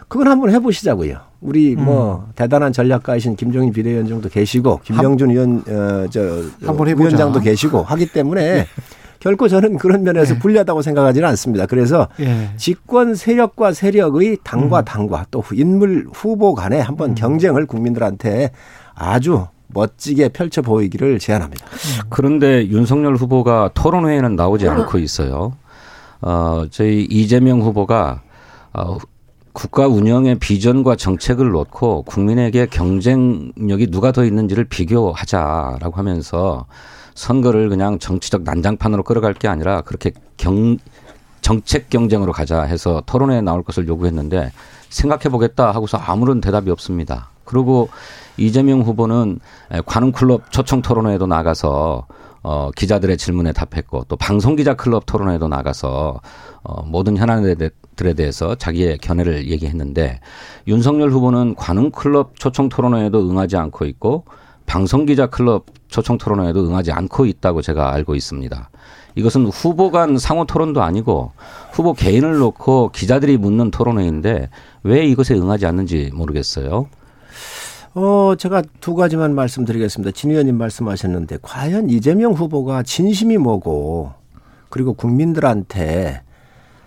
그걸 0.09 0.29
한번 0.29 0.51
해보시자고요. 0.51 1.19
우리 1.41 1.75
음. 1.75 1.85
뭐 1.85 2.29
대단한 2.35 2.73
전략가이신 2.73 3.37
김종인 3.37 3.73
비대위원장도 3.73 4.29
계시고 4.29 4.81
김병준 4.85 5.31
의원 5.31 5.65
어저 5.67 6.43
위원장도 6.61 7.41
계시고 7.41 7.83
하기 7.83 8.13
때문에 8.13 8.55
네. 8.55 8.67
결코 9.21 9.47
저는 9.47 9.79
그런 9.79 10.03
면에서 10.03 10.35
네. 10.35 10.41
불리하다고 10.41 10.83
생각하지는 10.83 11.29
않습니다. 11.29 11.67
그래서 11.67 12.09
네. 12.19 12.51
집권 12.57 13.15
세력과 13.15 13.73
세력의 13.73 14.39
당과 14.43 14.81
음. 14.81 14.85
당과 14.85 15.27
또 15.31 15.45
인물 15.53 16.09
후보 16.13 16.55
간에 16.55 16.81
한번 16.81 17.11
음. 17.11 17.15
경쟁을 17.15 17.67
국민들한테 17.67 18.51
아주 18.95 19.47
멋지게 19.75 20.31
펼쳐 20.31 20.63
보이기를 20.63 21.19
제안합니다. 21.19 21.65
그런데 22.09 22.67
윤석열 22.69 23.17
후보가 23.17 23.71
토론회에는 23.75 24.37
나오지 24.37 24.69
않고 24.69 24.99
있어요. 24.99 25.55
어, 26.21 26.65
저희 26.71 27.03
이재명 27.03 27.61
후보가 27.63 28.23
어, 28.75 28.99
국가 29.53 29.87
운영의 29.87 30.37
비전과 30.39 30.97
정책을 30.97 31.51
놓고 31.51 32.03
국민에게 32.03 32.67
경쟁력이 32.67 33.89
누가 33.89 34.13
더 34.13 34.25
있는지를 34.25 34.65
비교하자라고 34.65 35.97
하면서 35.97 36.67
선거를 37.15 37.69
그냥 37.69 37.99
정치적 37.99 38.43
난장판으로 38.45 39.03
끌어갈 39.03 39.35
게 39.35 39.49
아니라 39.49 39.83
그렇게 39.83 40.13
경 40.39 40.79
정책 41.43 41.91
경쟁으로 41.91 42.33
가자 42.33 42.63
해서 42.63 43.03
토론회에 43.05 43.43
나올 43.43 43.63
것을 43.63 43.89
요구했는데 43.89 44.53
생각해 44.89 45.25
보겠다 45.25 45.73
하고서 45.73 45.99
아무런 45.99 46.41
대답이 46.41 46.71
없습니다. 46.71 47.31
그리고 47.45 47.89
이재명 48.37 48.83
후보는 48.83 49.41
관훈클럽 49.87 50.51
초청 50.51 50.83
토론회에도 50.83 51.27
나가서 51.27 52.07
어, 52.45 52.71
기자들의 52.75 53.17
질문에 53.17 53.53
답했고 53.53 54.05
또 54.09 54.17
방송기자 54.17 54.75
클럽 54.75 55.07
토론회에도 55.07 55.47
나가서 55.49 56.21
어, 56.65 56.83
모든 56.83 57.17
현안들에 57.17 57.71
대해서 58.17 58.57
자기의 58.57 58.99
견해를 58.99 59.49
얘기했는데 59.49 60.21
윤석열 60.67 61.11
후보는 61.11 61.55
관훈클럽 61.55 62.39
초청 62.39 62.69
토론회에도 62.69 63.31
응하지 63.31 63.57
않고 63.57 63.85
있고 63.87 64.25
방송기자 64.67 65.27
클럽 65.27 65.67
초청 65.89 66.19
토론회에도 66.19 66.67
응하지 66.67 66.93
않고 66.93 67.27
있다고 67.27 67.63
제가 67.63 67.93
알고 67.93 68.15
있습니다. 68.15 68.71
이것은 69.15 69.47
후보 69.47 69.91
간 69.91 70.17
상호 70.19 70.45
토론도 70.45 70.83
아니고 70.83 71.33
후보 71.73 71.93
개인을 71.93 72.39
놓고 72.39 72.91
기자들이 72.93 73.37
묻는 73.37 73.71
토론회인데 73.71 74.49
왜 74.85 75.07
이것에 75.07 75.35
응하지 75.35 75.67
않는지 75.67 76.11
모르겠어요. 76.15 76.89
어, 77.95 78.35
제가 78.39 78.63
두 78.81 78.95
가지만 78.95 79.35
말씀드리겠습니다. 79.35 80.13
진 80.13 80.31
의원님 80.31 80.57
말씀하셨는데 80.57 81.39
과연 81.43 81.91
이재명 81.91 82.33
후보가 82.33 82.83
진심이 82.85 83.37
뭐고 83.37 84.13
그리고 84.71 84.95
국민들한테 84.95 86.23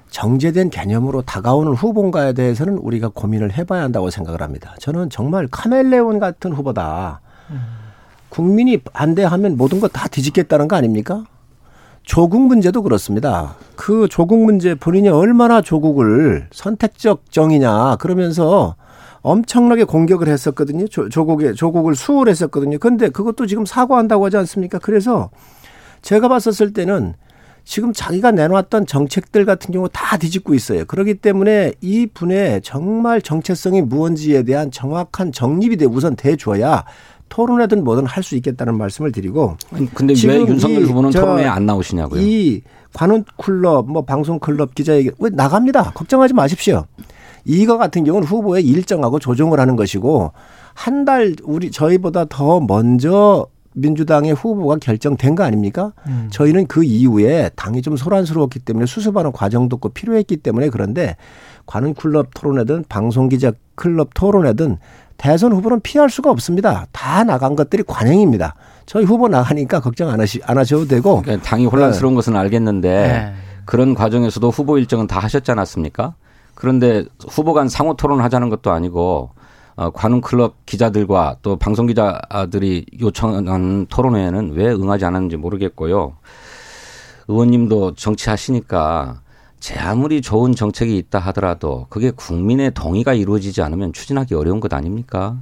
정제된 0.09 0.69
개념으로 0.71 1.21
다가오는 1.21 1.73
후보인가에 1.73 2.33
대해서는 2.33 2.77
우리가 2.77 3.09
고민을 3.13 3.53
해봐야 3.57 3.83
한다고 3.83 4.09
생각을 4.09 4.41
합니다. 4.41 4.75
저는 4.79 5.09
정말 5.09 5.47
카멜레온 5.51 6.19
같은 6.19 6.53
후보다. 6.53 7.21
국민이 8.29 8.77
반대하면 8.77 9.55
모든 9.57 9.79
거 9.79 9.87
다 9.87 10.07
뒤집겠다는 10.07 10.67
거 10.67 10.75
아닙니까? 10.75 11.23
조국 12.03 12.41
문제도 12.47 12.81
그렇습니다. 12.81 13.55
그 13.75 14.07
조국 14.09 14.43
문제 14.43 14.73
본인이 14.75 15.09
얼마나 15.09 15.61
조국을 15.61 16.47
선택적 16.51 17.31
정이냐 17.31 17.97
그러면서 17.97 18.75
엄청나게 19.25 19.85
공격을 19.85 20.27
했었거든요. 20.27 20.87
조, 20.87 21.09
조국에 21.09 21.53
조국을 21.53 21.95
수월했었거든요. 21.95 22.77
근데 22.77 23.09
그것도 23.09 23.47
지금 23.47 23.65
사과한다고 23.65 24.25
하지 24.25 24.37
않습니까? 24.37 24.77
그래서 24.77 25.31
제가 26.03 26.27
봤었을 26.27 26.73
때는 26.73 27.15
지금 27.63 27.91
자기가 27.91 28.29
내놓았던 28.29 28.85
정책들 28.85 29.45
같은 29.45 29.73
경우 29.73 29.89
다 29.91 30.17
뒤집고 30.17 30.53
있어요. 30.53 30.85
그렇기 30.85 31.15
때문에 31.15 31.73
이 31.81 32.05
분의 32.05 32.61
정말 32.61 33.19
정체성이 33.19 33.81
무언지에 33.81 34.43
대한 34.43 34.69
정확한 34.69 35.31
정립이 35.31 35.77
돼 35.77 35.85
우선 35.85 36.15
돼줘야 36.15 36.85
토론회든 37.29 37.83
뭐든 37.83 38.05
할 38.05 38.21
수 38.21 38.35
있겠다는 38.35 38.77
말씀을 38.77 39.11
드리고. 39.11 39.57
근데 39.95 40.13
왜 40.27 40.41
윤석열 40.41 40.83
후보는 40.83 41.09
토론회에 41.09 41.45
안 41.47 41.65
나오시냐고요? 41.65 42.21
이 42.21 42.61
관훈 42.93 43.25
클럽, 43.37 43.89
뭐 43.89 44.05
방송 44.05 44.37
클럽 44.37 44.75
기자에게 44.75 45.09
왜 45.17 45.31
나갑니다. 45.31 45.93
걱정하지 45.95 46.35
마십시오. 46.35 46.85
이거 47.45 47.77
같은 47.77 48.03
경우는 48.03 48.27
후보의 48.27 48.63
일정하고 48.65 49.19
조정을 49.19 49.59
하는 49.59 49.75
것이고 49.75 50.31
한 50.73 51.05
달 51.05 51.35
우리 51.43 51.71
저희보다 51.71 52.25
더 52.25 52.59
먼저 52.59 53.47
민주당의 53.75 54.33
후보가 54.33 54.77
결정된 54.77 55.35
거 55.35 55.43
아닙니까? 55.43 55.93
음. 56.07 56.27
저희는 56.31 56.65
그 56.67 56.83
이후에 56.83 57.49
당이 57.55 57.81
좀 57.81 57.95
소란스러웠기 57.97 58.59
때문에 58.59 58.85
수습하는 58.85 59.31
과정도 59.31 59.77
꼭 59.77 59.93
필요했기 59.93 60.37
때문에 60.37 60.69
그런데 60.69 61.15
관훈 61.65 61.93
클럽 61.93 62.27
토론회든 62.33 62.85
방송 62.89 63.27
기자 63.29 63.51
클럽 63.75 64.13
토론회든 64.13 64.77
대선 65.17 65.53
후보는 65.53 65.81
피할 65.81 66.09
수가 66.09 66.31
없습니다. 66.31 66.87
다 66.91 67.23
나간 67.23 67.55
것들이 67.55 67.83
관행입니다. 67.85 68.55
저희 68.85 69.03
후보 69.05 69.27
나가니까 69.27 69.79
걱정 69.81 70.09
안, 70.09 70.19
하시, 70.21 70.41
안 70.45 70.57
하셔도 70.57 70.87
되고. 70.87 71.21
그러니까 71.21 71.45
당이 71.47 71.65
혼란스러운 71.65 72.13
네. 72.13 72.15
것은 72.15 72.35
알겠는데 72.35 72.89
네. 72.89 73.33
그런 73.65 73.93
과정에서도 73.93 74.49
후보 74.49 74.77
일정은 74.77 75.07
다 75.07 75.19
하셨지 75.19 75.51
않았습니까? 75.51 76.15
그런데 76.55 77.05
후보 77.27 77.53
간 77.53 77.69
상호 77.69 77.95
토론을 77.95 78.23
하자는 78.23 78.49
것도 78.49 78.71
아니고 78.71 79.31
어, 79.75 79.89
관훈 79.91 80.21
클럽 80.21 80.65
기자들과 80.65 81.37
또 81.41 81.57
방송 81.57 81.85
기자들이 81.85 82.85
요청한 83.01 83.85
토론회에는 83.87 84.53
왜 84.53 84.67
응하지 84.71 85.05
않았는지 85.05 85.37
모르겠고요. 85.37 86.15
의원님도 87.27 87.95
정치하시니까 87.95 89.21
제 89.59 89.77
아무리 89.79 90.21
좋은 90.21 90.53
정책이 90.53 90.97
있다 90.97 91.19
하더라도 91.19 91.87
그게 91.89 92.11
국민의 92.11 92.71
동의가 92.73 93.13
이루어지지 93.13 93.61
않으면 93.61 93.93
추진하기 93.93 94.35
어려운 94.35 94.59
것 94.59 94.73
아닙니까? 94.73 95.37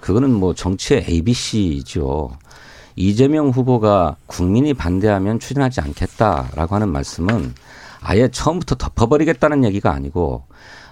그거는 0.00 0.32
뭐 0.32 0.54
정치의 0.54 1.06
ABC죠. 1.08 2.30
이재명 2.96 3.48
후보가 3.50 4.16
국민이 4.26 4.74
반대하면 4.74 5.38
추진하지 5.38 5.80
않겠다라고 5.80 6.74
하는 6.74 6.88
말씀은 6.88 7.54
아예 8.02 8.28
처음부터 8.28 8.76
덮어버리겠다는 8.76 9.64
얘기가 9.64 9.92
아니고 9.92 10.44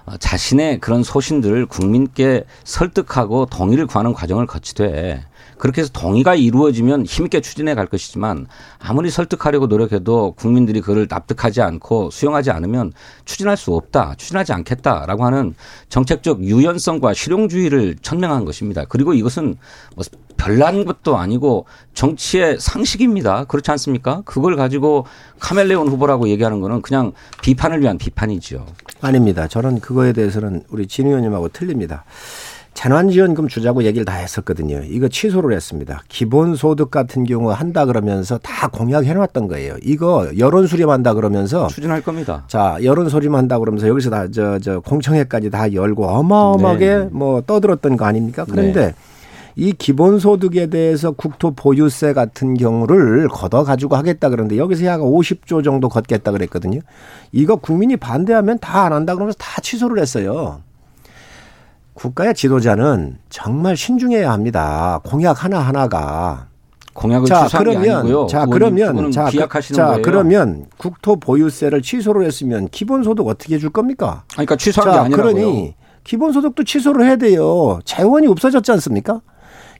어, 0.06 0.16
자신의 0.16 0.80
그런 0.80 1.02
소신들을 1.02 1.66
국민께 1.66 2.44
설득하고 2.64 3.46
동의를 3.46 3.86
구하는 3.86 4.12
과정을 4.12 4.46
거치되 4.46 5.24
그렇게 5.58 5.82
해서 5.82 5.90
동의가 5.92 6.34
이루어지면 6.34 7.04
힘있게 7.04 7.40
추진해 7.40 7.74
갈 7.74 7.86
것이지만 7.86 8.46
아무리 8.78 9.10
설득하려고 9.10 9.66
노력해도 9.66 10.32
국민들이 10.32 10.80
그를 10.80 11.06
납득하지 11.10 11.60
않고 11.60 12.10
수용하지 12.10 12.50
않으면 12.52 12.92
추진할 13.24 13.56
수 13.56 13.74
없다, 13.74 14.14
추진하지 14.16 14.52
않겠다라고 14.52 15.24
하는 15.24 15.54
정책적 15.88 16.42
유연성과 16.44 17.12
실용주의를 17.12 17.96
천명한 18.00 18.44
것입니다. 18.44 18.84
그리고 18.88 19.14
이것은 19.14 19.56
뭐 19.96 20.04
별난 20.38 20.86
것도 20.86 21.18
아니고 21.18 21.66
정치의 21.92 22.56
상식입니다. 22.58 23.44
그렇지 23.44 23.70
않습니까? 23.72 24.22
그걸 24.24 24.56
가지고 24.56 25.04
카멜레온 25.40 25.88
후보라고 25.88 26.28
얘기하는 26.28 26.60
거는 26.60 26.80
그냥 26.80 27.12
비판을 27.42 27.82
위한 27.82 27.98
비판이지요. 27.98 28.64
아닙니다. 29.02 29.46
저는 29.46 29.80
그거에 29.80 30.14
대해서는 30.14 30.62
우리 30.70 30.86
진 30.86 31.06
의원님하고 31.08 31.48
틀립니다. 31.50 32.04
재난지원금 32.74 33.48
주자고 33.48 33.82
얘기를 33.82 34.04
다 34.04 34.14
했었거든요. 34.14 34.82
이거 34.84 35.08
취소를 35.08 35.52
했습니다. 35.56 36.02
기본소득 36.08 36.92
같은 36.92 37.24
경우 37.24 37.50
한다 37.50 37.84
그러면서 37.86 38.38
다 38.38 38.68
공약해놨던 38.68 39.48
거예요. 39.48 39.74
이거 39.82 40.30
여론 40.38 40.68
수렴한다 40.68 41.14
그러면서 41.14 41.66
추진할 41.66 42.02
겁니다. 42.02 42.44
자 42.46 42.78
여론 42.84 43.08
수렴한다 43.08 43.58
그러면서 43.58 43.88
여기서 43.88 44.10
다 44.10 44.28
저 44.28 44.60
저 44.60 44.78
공청회까지 44.80 45.50
다 45.50 45.72
열고 45.72 46.06
어마어마하게 46.06 46.86
네. 46.98 47.08
뭐 47.10 47.40
떠들었던 47.40 47.96
거 47.96 48.04
아닙니까? 48.04 48.44
그런데 48.48 48.86
네. 48.88 48.94
이 49.60 49.72
기본소득에 49.72 50.68
대해서 50.68 51.10
국토 51.10 51.50
보유세 51.50 52.12
같은 52.12 52.54
경우를 52.54 53.26
걷어 53.26 53.64
가지고 53.64 53.96
하겠다 53.96 54.28
그러는데 54.28 54.56
여기서 54.56 54.84
약 54.84 55.00
50조 55.00 55.64
정도 55.64 55.88
걷겠다 55.88 56.30
그랬거든요. 56.30 56.78
이거 57.32 57.56
국민이 57.56 57.96
반대하면 57.96 58.60
다 58.60 58.78
안 58.78 58.92
한다 58.92 59.14
그러면서 59.14 59.36
다 59.40 59.60
취소를 59.60 60.00
했어요. 60.00 60.60
국가의 61.94 62.34
지도자는 62.34 63.18
정말 63.30 63.76
신중해야 63.76 64.30
합니다. 64.30 65.00
공약 65.04 65.42
하나 65.44 65.58
하나가. 65.58 66.46
공약을 66.94 67.26
자, 67.26 67.48
그러면 67.58 68.28
자 68.28 68.46
그러면 68.46 69.10
자, 69.10 69.28
그, 69.28 69.60
자. 69.74 69.98
그러면 70.02 70.66
국토 70.76 71.16
보유세를 71.16 71.82
취소를 71.82 72.24
했으면 72.24 72.68
기본소득 72.68 73.26
어떻게 73.26 73.56
해줄 73.56 73.70
겁니까? 73.70 74.22
그러니까 74.32 74.54
취소한 74.54 74.88
자, 74.88 74.92
게 74.92 74.98
아니라고요. 75.06 75.34
그러니 75.34 75.74
기본소득도 76.04 76.62
취소를 76.62 77.04
해야 77.06 77.16
돼요. 77.16 77.80
재원이 77.84 78.28
없어졌지 78.28 78.70
않습니까? 78.70 79.20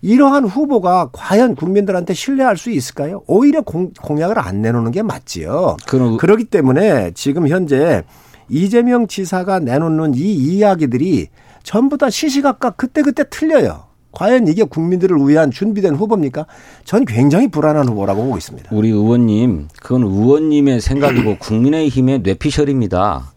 이러한 0.02 0.44
후보가 0.44 1.10
과연 1.12 1.54
국민들한테 1.54 2.14
신뢰할 2.14 2.56
수 2.56 2.70
있을까요? 2.70 3.22
오히려 3.26 3.62
공, 3.62 3.92
공약을 4.00 4.38
안 4.38 4.62
내놓는 4.62 4.92
게 4.92 5.02
맞지요. 5.02 5.76
그럼. 5.86 6.16
그렇기 6.16 6.44
때문에 6.44 7.12
지금 7.14 7.48
현재 7.48 8.02
이재명 8.48 9.06
지사가 9.06 9.58
내놓는 9.60 10.14
이 10.14 10.20
이야기들이 10.20 11.28
전부 11.62 11.98
다 11.98 12.10
시시각각 12.10 12.76
그때그때 12.76 13.24
틀려요. 13.28 13.88
과연 14.12 14.48
이게 14.48 14.64
국민들을 14.64 15.18
위한 15.28 15.50
준비된 15.50 15.94
후보입니까? 15.94 16.46
전 16.84 17.04
굉장히 17.04 17.48
불안한 17.48 17.88
후보라고 17.88 18.22
보고 18.24 18.38
있습니다. 18.38 18.70
우리 18.72 18.88
의원님, 18.88 19.68
그건 19.82 20.02
의원님의 20.02 20.80
생각이고 20.80 21.36
국민의힘의 21.38 22.20
뇌피셜입니다. 22.20 23.32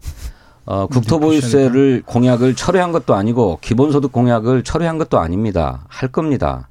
어, 0.64 0.86
국토보유세를 0.86 2.02
공약을 2.06 2.54
철회한 2.54 2.92
것도 2.92 3.14
아니고 3.14 3.58
기본소득 3.60 4.12
공약을 4.12 4.62
철회한 4.62 4.98
것도 4.98 5.18
아닙니다. 5.18 5.84
할 5.88 6.10
겁니다. 6.10 6.68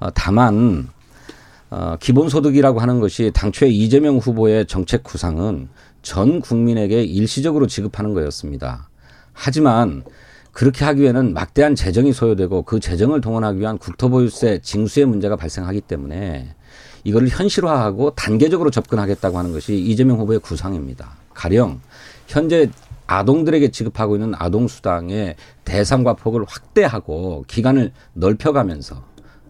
어, 0.00 0.10
다만 0.12 0.88
어, 1.70 1.96
기본소득이라고 2.00 2.80
하는 2.80 3.00
것이 3.00 3.30
당초에 3.32 3.70
이재명 3.70 4.18
후보의 4.18 4.66
정책 4.66 5.04
구상은 5.04 5.68
전 6.02 6.40
국민에게 6.40 7.02
일시적으로 7.04 7.66
지급하는 7.66 8.12
거였습니다. 8.12 8.88
하지만 9.32 10.02
그렇게 10.50 10.84
하기 10.84 11.00
위해는 11.00 11.32
막대한 11.32 11.74
재정이 11.74 12.12
소요되고 12.12 12.62
그 12.62 12.78
재정을 12.78 13.20
동원하기 13.20 13.58
위한 13.58 13.78
국토보유세 13.78 14.60
징수의 14.62 15.06
문제가 15.06 15.36
발생하기 15.36 15.80
때문에 15.82 16.54
이거를 17.04 17.28
현실화하고 17.28 18.14
단계적으로 18.14 18.70
접근하겠다고 18.70 19.38
하는 19.38 19.52
것이 19.52 19.74
이재명 19.78 20.18
후보의 20.18 20.40
구상입니다. 20.40 21.16
가령 21.32 21.80
현재 22.26 22.68
아동들에게 23.06 23.70
지급하고 23.70 24.16
있는 24.16 24.32
아동수당의 24.36 25.36
대상과 25.64 26.14
폭을 26.14 26.44
확대하고 26.46 27.44
기간을 27.46 27.92
넓혀가면서 28.14 29.02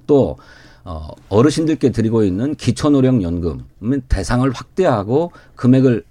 또 0.06 0.36
어, 0.84 1.10
어르신들께 1.28 1.90
드리고 1.90 2.24
있는 2.24 2.54
기초노령연금 2.56 3.64
대상을 4.08 4.50
확대하고 4.50 5.30
금액을 5.54 6.04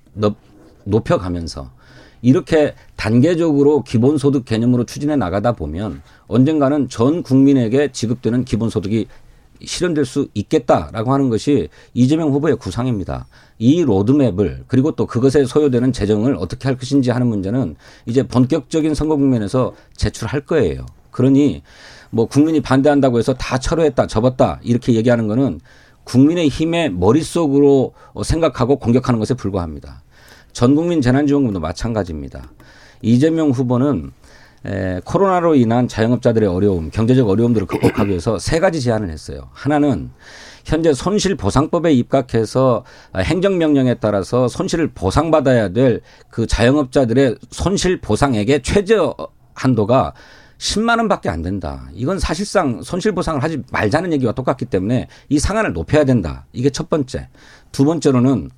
높여가면서 0.86 1.72
이렇게 2.22 2.76
단계적으로 2.96 3.84
기본소득 3.84 4.46
개념으로 4.46 4.86
추진해 4.86 5.16
나가다 5.16 5.54
보면 5.54 6.02
언젠가는 6.28 6.88
전 6.88 7.24
국민에게 7.24 7.92
지급되는 7.92 8.46
기본소득이 8.46 9.08
실현될 9.66 10.06
수 10.06 10.28
있겠다라고 10.34 11.14
하는 11.14 11.30
것이 11.30 11.70
이재명 11.94 12.32
후보의 12.32 12.56
구상입니다. 12.58 13.28
이 13.60 13.84
로드맵을 13.84 14.66
그리고 14.68 14.92
또 14.92 15.06
그것에 15.06 15.46
소요되는 15.46 15.94
재정을 15.94 16.36
어떻게 16.36 16.68
할 16.68 16.78
것인지 16.78 17.12
하는 17.12 17.28
문제는 17.28 17.76
이제 18.06 18.24
본격적인 18.24 18.96
선거 18.96 19.16
국면에서 19.16 19.74
제출할 19.96 20.42
거예요. 20.42 20.86
그러니 21.12 21.62
뭐 22.10 22.26
국민이 22.26 22.62
반대한다고 22.62 23.20
해서 23.20 23.34
다 23.34 23.58
철회했다, 23.58 24.08
접었다 24.08 24.60
이렇게 24.64 24.94
얘기하는 24.94 25.28
거는 25.28 25.60
국민의 26.04 26.50
힘의 26.50 26.92
머릿속으로 26.92 27.94
생각하고 28.24 28.78
공격하는 28.78 29.20
것에 29.20 29.34
불과합니다. 29.34 30.02
전 30.52 30.76
국민 30.76 31.02
재난지원금도 31.02 31.60
마찬가지입니다. 31.60 32.52
이재명 33.02 33.52
후보는 33.52 34.12
에, 34.66 35.02
코로나로 35.04 35.56
인한 35.56 35.88
자영업자들의 35.88 36.48
어려움, 36.48 36.92
경제적 36.92 37.28
어려움들을 37.28 37.68
극복하기 37.68 38.10
위해서 38.10 38.38
세 38.38 38.60
가지 38.60 38.80
제안을 38.82 39.10
했어요. 39.10 39.50
하나는 39.54 40.12
현재 40.66 40.94
손실보상법에 40.94 41.92
입각해서 41.94 42.84
행정명령에 43.18 43.96
따라서 43.96 44.48
손실을 44.48 44.92
보상받아야 44.94 45.70
될 45.70 46.02
그 46.30 46.46
자영업자들의 46.48 47.38
손실보상액의 47.50 48.62
최저 48.64 49.16
한도가 49.54 50.14
10만 50.62 51.00
원밖에 51.00 51.28
안 51.28 51.42
된다. 51.42 51.90
이건 51.92 52.20
사실상 52.20 52.84
손실 52.84 53.14
보상을 53.14 53.42
하지 53.42 53.64
말자는 53.72 54.14
얘기와 54.14 54.32
똑같기 54.32 54.66
때문에 54.66 55.08
이 55.28 55.40
상한을 55.40 55.74
높여야 55.74 56.06
된다. 56.06 56.46
이게 56.54 56.70
첫 56.70 56.88
번째. 56.88 57.30
두 57.72 57.84
번째로는 57.84 58.52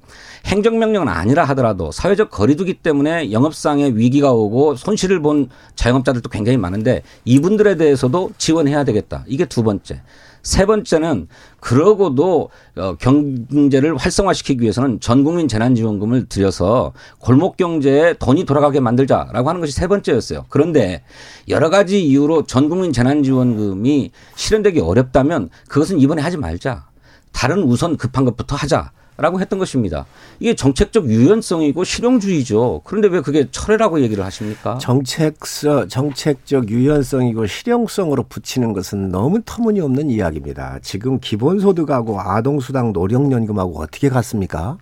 행정명령은 0.46 1.08
아니라 1.08 1.46
하더라도 1.46 1.94
사회적 1.94 2.30
거리두기 2.30 2.74
때문에 2.74 3.32
영업상의 3.32 3.98
위기가 3.98 4.34
오고 4.34 4.76
손실을 4.76 5.22
본 5.22 5.48
자영업자들도 5.76 6.28
굉장히 6.30 6.58
많은데 6.58 7.04
이분들에 7.24 7.78
대해서도 7.78 8.32
지원해야 8.38 8.84
되겠다. 8.84 9.24
이게 9.26 9.46
두 9.46 9.64
번째. 9.64 10.02
세 10.44 10.66
번째는 10.66 11.30
그러고도 11.62 12.50
어, 12.76 12.96
경제를 13.00 13.96
활성화시키기 13.96 14.62
위해서는 14.62 15.00
전 15.00 15.24
국민 15.24 15.48
재난지원금을 15.48 16.28
들여서 16.28 16.92
골목 17.18 17.56
경제에 17.56 18.14
돈이 18.14 18.44
돌아가게 18.44 18.82
만들자라고 18.82 19.48
하는 19.48 19.62
것이 19.62 19.72
세 19.72 19.88
번째였어요. 19.88 20.46
그런데 20.50 21.04
여러 21.48 21.70
가지 21.70 22.06
이유로 22.06 22.46
전 22.46 22.68
국민 22.68 22.92
재난지원금이 22.92 24.12
실현되기 24.36 24.82
어렵다면 24.82 25.50
그것은 25.70 26.00
이번에 26.00 26.22
하지 26.22 26.38
말자. 26.38 26.88
다른 27.32 27.64
우선 27.64 27.98
급한 27.98 28.26
것부터 28.26 28.56
하자. 28.58 28.92
라고 29.16 29.40
했던 29.40 29.60
것입니다. 29.60 30.06
이게 30.40 30.56
정책적 30.56 31.08
유연성이고 31.08 31.84
실용주의죠. 31.84 32.82
그런데 32.84 33.08
왜 33.10 33.22
그게 33.22 33.48
철회라고 33.52 34.02
얘기를 34.02 34.26
하십니까? 34.26 34.80
정책서, 34.80 35.88
정책적 35.88 36.70
유연성이고 36.70 37.46
실용성으로 37.46 38.24
붙이는 38.24 38.74
것은 38.74 39.10
너무 39.10 39.42
터무니없는 39.46 40.10
이야기입니다. 40.10 40.80
지금 40.82 41.20
기본소득하고 41.20 42.20
아동수당 42.20 42.92
노령연금하고 42.94 43.80
어떻게 43.80 44.10
같습니까? 44.10 44.78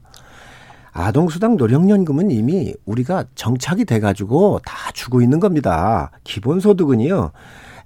아동수당 0.94 1.58
노령연금은 1.58 2.32
이미 2.32 2.74
우리가 2.86 3.26
정착이 3.36 3.86
돼가지고 3.86 4.60
다 4.65 4.91
주고 4.94 5.22
있는 5.22 5.39
겁니다. 5.39 6.12
기본소득은요. 6.24 7.32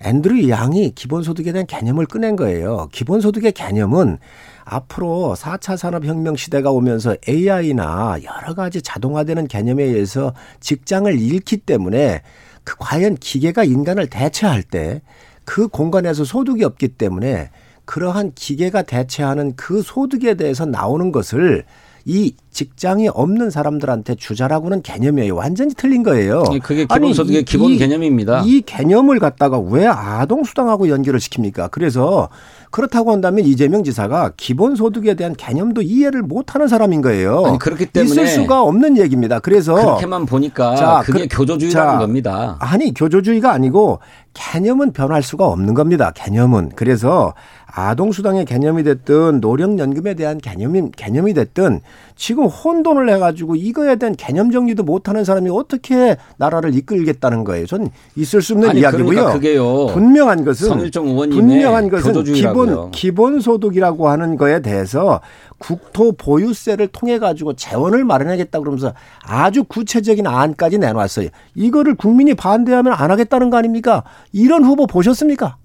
앤드류 0.04 0.50
양이 0.50 0.94
기본소득에 0.94 1.52
대한 1.52 1.66
개념을 1.66 2.06
꺼낸 2.06 2.36
거예요. 2.36 2.90
기본소득의 2.92 3.54
개념은 3.54 4.18
앞으로 4.66 5.36
4차 5.38 5.78
산업혁명 5.78 6.36
시대가 6.36 6.72
오면서 6.72 7.16
AI나 7.28 8.18
여러 8.24 8.54
가지 8.54 8.82
자동화되는 8.82 9.48
개념에 9.48 9.84
의해서 9.84 10.34
직장을 10.60 11.18
잃기 11.20 11.58
때문에 11.58 12.22
그 12.64 12.76
과연 12.80 13.16
기계가 13.16 13.64
인간을 13.64 14.08
대체할 14.08 14.64
때 14.64 15.02
그 15.46 15.68
공간에서 15.68 16.26
소득이 16.26 16.64
없기 16.64 16.90
때문에 16.90 17.52
그러한 17.86 18.34
기계가 18.34 18.82
대체하는 18.82 19.56
그 19.56 19.82
소득에 19.82 20.34
대해서 20.34 20.66
나오는 20.66 21.12
것을 21.12 21.64
이 22.08 22.36
직장이 22.52 23.10
없는 23.10 23.50
사람들한테 23.50 24.14
주자라고는 24.16 24.84
개념이에요. 24.84 25.36
완전히 25.36 25.74
틀린 25.74 26.04
거예요. 26.04 26.44
그게 26.62 26.86
기본 26.86 27.14
소득의 27.14 27.38
아니, 27.38 27.46
기본 27.46 27.72
이, 27.72 27.78
개념입니다. 27.78 28.44
이 28.46 28.62
개념을 28.62 29.20
갖다가 29.20 29.58
왜 29.58 29.88
아동 29.88 30.44
수당하고 30.44 30.88
연결을 30.90 31.20
시킵니까? 31.20 31.72
그래서 31.72 32.30
그렇다고 32.70 33.12
한다면 33.12 33.46
이재명 33.46 33.84
지사가 33.84 34.34
기본 34.38 34.76
소득에 34.76 35.16
대한 35.16 35.34
개념도 35.34 35.82
이해를 35.82 36.22
못하는 36.22 36.68
사람인 36.68 37.02
거예요. 37.02 37.44
아니, 37.44 37.58
그렇기 37.58 37.88
때문에 37.88 38.24
있을 38.24 38.28
수가 38.28 38.62
없는 38.62 38.98
얘기입니다. 39.00 39.40
그래서 39.40 39.74
그렇게만 39.74 40.28
보니까 40.28 40.76
자, 40.76 41.02
그게 41.04 41.26
그, 41.26 41.38
교조주의라는 41.38 41.94
자, 41.94 41.98
겁니다. 42.00 42.58
아니 42.60 42.94
교조주의가 42.94 43.52
아니고 43.52 44.00
개념은 44.34 44.94
변할 44.94 45.24
수가 45.24 45.48
없는 45.48 45.74
겁니다. 45.74 46.12
개념은 46.14 46.74
그래서 46.76 47.34
아동수당의 47.76 48.46
개념이 48.46 48.84
됐든 48.84 49.42
노령연금에 49.42 50.14
대한 50.14 50.38
개념이 50.38 50.92
개념이 50.96 51.34
됐든 51.34 51.82
지금 52.16 52.46
혼돈을 52.46 53.10
해가지고 53.10 53.58
이거에 53.58 53.98
대한 53.98 54.16
개념 54.16 54.50
정리도 54.50 54.84
못하는 54.84 55.26
사람이 55.26 55.50
어떻게 55.50 56.16
나라를 56.38 56.74
이끌겠다는 56.74 57.44
거예요. 57.44 57.66
전 57.66 57.90
있을 58.16 58.42
수 58.42 58.54
없는 58.54 58.70
아니, 58.70 58.80
이야기고요. 58.80 59.40
그러니까. 59.40 59.94
분명한 59.94 60.46
것은 60.46 60.90
분명한 61.30 61.90
것은 61.90 62.24
기본 62.24 62.92
기본 62.92 63.42
소득이라고 63.42 64.08
하는 64.08 64.38
거에 64.38 64.62
대해서 64.62 65.20
국토 65.58 66.14
보유세를 66.14 66.88
통해 66.88 67.20
가지고 67.20 67.54
재원을 67.54 68.06
마련하겠다 68.06 68.58
그러면서 68.60 68.94
아주 69.22 69.66
구체적인 69.66 70.26
안까지 70.26 70.78
내놨어요. 70.78 71.28
이거를 71.56 71.96
국민이 71.96 72.36
반대하면 72.36 72.94
안 72.94 73.12
하겠다는 73.12 73.50
거 73.50 73.58
아닙니까? 73.58 74.04
이런 74.32 74.64
후보 74.64 74.88
보셨습니까? 74.88 75.58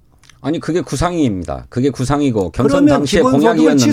아니 0.42 0.58
그게 0.58 0.80
구상입니다. 0.80 1.66
그게 1.68 1.90
구상이고 1.90 2.50
경선 2.50 2.86
당시에 2.86 3.20
공약이었는데. 3.32 3.84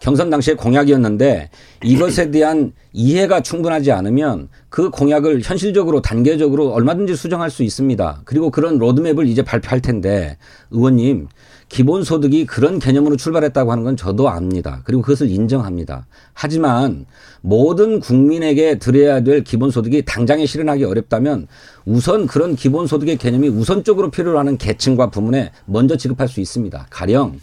경선 0.00 0.30
당시에 0.30 0.54
공약이었는데 0.54 1.50
이것에 1.84 2.30
대한 2.30 2.72
이해가 2.92 3.42
충분하지 3.42 3.92
않으면 3.92 4.48
그 4.70 4.88
공약을 4.88 5.42
현실적으로 5.42 6.00
단계적으로 6.00 6.70
얼마든지 6.72 7.14
수정할 7.16 7.50
수 7.50 7.62
있습니다. 7.62 8.22
그리고 8.24 8.50
그런 8.50 8.78
로드맵을 8.78 9.26
이제 9.26 9.42
발표할 9.42 9.80
텐데 9.80 10.38
의원님 10.70 11.28
기본소득이 11.70 12.46
그런 12.46 12.78
개념으로 12.78 13.16
출발했다고 13.16 13.72
하는 13.72 13.84
건 13.84 13.96
저도 13.96 14.28
압니다. 14.28 14.82
그리고 14.84 15.02
그것을 15.02 15.30
인정합니다. 15.30 16.06
하지만 16.34 17.06
모든 17.40 18.00
국민에게 18.00 18.78
드려야 18.78 19.20
될 19.20 19.44
기본소득이 19.44 20.02
당장에 20.04 20.46
실현하기 20.46 20.84
어렵다면 20.84 21.46
우선 21.86 22.26
그런 22.26 22.56
기본소득의 22.56 23.16
개념이 23.16 23.48
우선적으로 23.48 24.10
필요로 24.10 24.38
하는 24.38 24.58
계층과 24.58 25.10
부문에 25.10 25.52
먼저 25.64 25.96
지급할 25.96 26.28
수 26.28 26.40
있습니다. 26.40 26.88
가령 26.90 27.38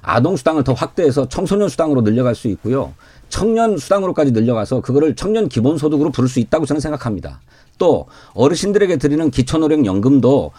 아동 0.00 0.36
수당을 0.36 0.64
더 0.64 0.72
확대해서 0.72 1.28
청소년 1.28 1.68
수당으로 1.68 2.00
늘려갈 2.00 2.34
수 2.34 2.48
있고요. 2.48 2.94
청년 3.28 3.76
수당으로까지 3.76 4.30
늘려가서 4.32 4.80
그거를 4.80 5.14
청년 5.14 5.48
기본소득으로 5.48 6.10
부를 6.10 6.30
수 6.30 6.40
있다고 6.40 6.64
저는 6.64 6.80
생각합니다. 6.80 7.40
또 7.78 8.06
어르신들에게 8.34 8.96
드리는 8.96 9.30
기초노령연금도 9.30 10.52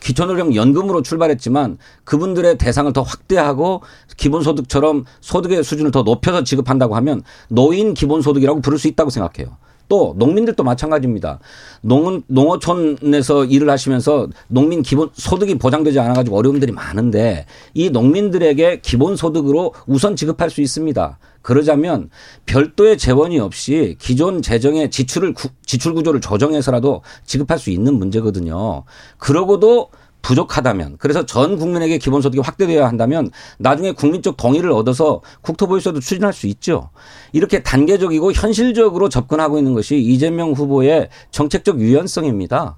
기초노령연금으로 0.00 1.02
출발했지만 1.02 1.78
그분들의 2.04 2.58
대상을 2.58 2.92
더 2.92 3.02
확대하고 3.02 3.82
기본소득처럼 4.16 5.04
소득의 5.20 5.64
수준을 5.64 5.90
더 5.90 6.02
높여서 6.02 6.44
지급한다고 6.44 6.94
하면 6.96 7.22
노인 7.48 7.94
기본소득이라고 7.94 8.60
부를 8.60 8.78
수 8.78 8.88
있다고 8.88 9.10
생각해요. 9.10 9.56
또 9.88 10.14
농민들도 10.18 10.62
마찬가지입니다. 10.62 11.40
농 11.80 12.22
농어촌에서 12.26 13.46
일을 13.46 13.70
하시면서 13.70 14.28
농민 14.48 14.82
기본 14.82 15.10
소득이 15.14 15.56
보장되지 15.56 15.98
않아 16.00 16.14
가지고 16.14 16.36
어려움들이 16.36 16.72
많은데 16.72 17.46
이 17.74 17.90
농민들에게 17.90 18.80
기본 18.82 19.16
소득으로 19.16 19.74
우선 19.86 20.16
지급할 20.16 20.50
수 20.50 20.60
있습니다. 20.60 21.18
그러자면 21.42 22.10
별도의 22.46 22.98
재원이 22.98 23.38
없이 23.38 23.96
기존 23.98 24.42
재정의 24.42 24.90
지출을 24.90 25.34
지출 25.64 25.94
구조를 25.94 26.20
조정해서라도 26.20 27.02
지급할 27.24 27.58
수 27.58 27.70
있는 27.70 27.94
문제거든요. 27.94 28.84
그러고도 29.16 29.90
부족하다면 30.22 30.96
그래서 30.98 31.24
전 31.26 31.56
국민에게 31.56 31.98
기본소득이 31.98 32.40
확대되어야 32.42 32.86
한다면 32.86 33.30
나중에 33.58 33.92
국민적 33.92 34.36
동의를 34.36 34.72
얻어서 34.72 35.20
국토보유세도 35.42 36.00
추진할 36.00 36.32
수 36.32 36.46
있죠. 36.48 36.90
이렇게 37.32 37.62
단계적이고 37.62 38.32
현실적으로 38.32 39.08
접근하고 39.08 39.58
있는 39.58 39.74
것이 39.74 39.96
이재명 39.98 40.52
후보의 40.52 41.08
정책적 41.30 41.80
유연성입니다. 41.80 42.76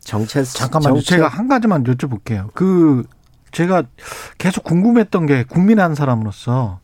정책 0.00 0.44
잠깐만요. 0.44 0.94
정책. 0.96 1.08
제가 1.16 1.28
한 1.28 1.48
가지만 1.48 1.84
여쭤볼게요. 1.84 2.48
그 2.54 3.04
제가 3.52 3.84
계속 4.38 4.64
궁금했던 4.64 5.26
게 5.26 5.44
국민 5.44 5.80
한 5.80 5.94
사람으로서 5.94 6.80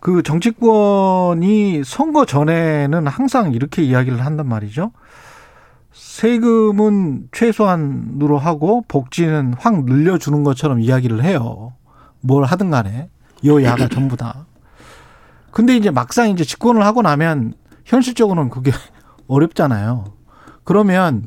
그 0.00 0.22
정치권이 0.22 1.82
선거 1.84 2.24
전에는 2.24 3.06
항상 3.06 3.52
이렇게 3.52 3.82
이야기를 3.82 4.24
한단 4.24 4.48
말이죠. 4.48 4.92
세금은 5.92 7.28
최소한으로 7.32 8.38
하고 8.38 8.84
복지는 8.86 9.54
확 9.58 9.84
늘려주는 9.84 10.44
것처럼 10.44 10.80
이야기를 10.80 11.24
해요. 11.24 11.72
뭘 12.20 12.44
하든 12.44 12.70
간에 12.70 13.08
여야가 13.44 13.88
전부 13.92 14.16
다. 14.16 14.46
근데 15.50 15.76
이제 15.76 15.90
막상 15.90 16.30
이제 16.30 16.44
집권을 16.44 16.84
하고 16.84 17.02
나면 17.02 17.54
현실적으로는 17.84 18.50
그게 18.50 18.70
어렵잖아요. 19.26 20.04
그러면 20.64 21.26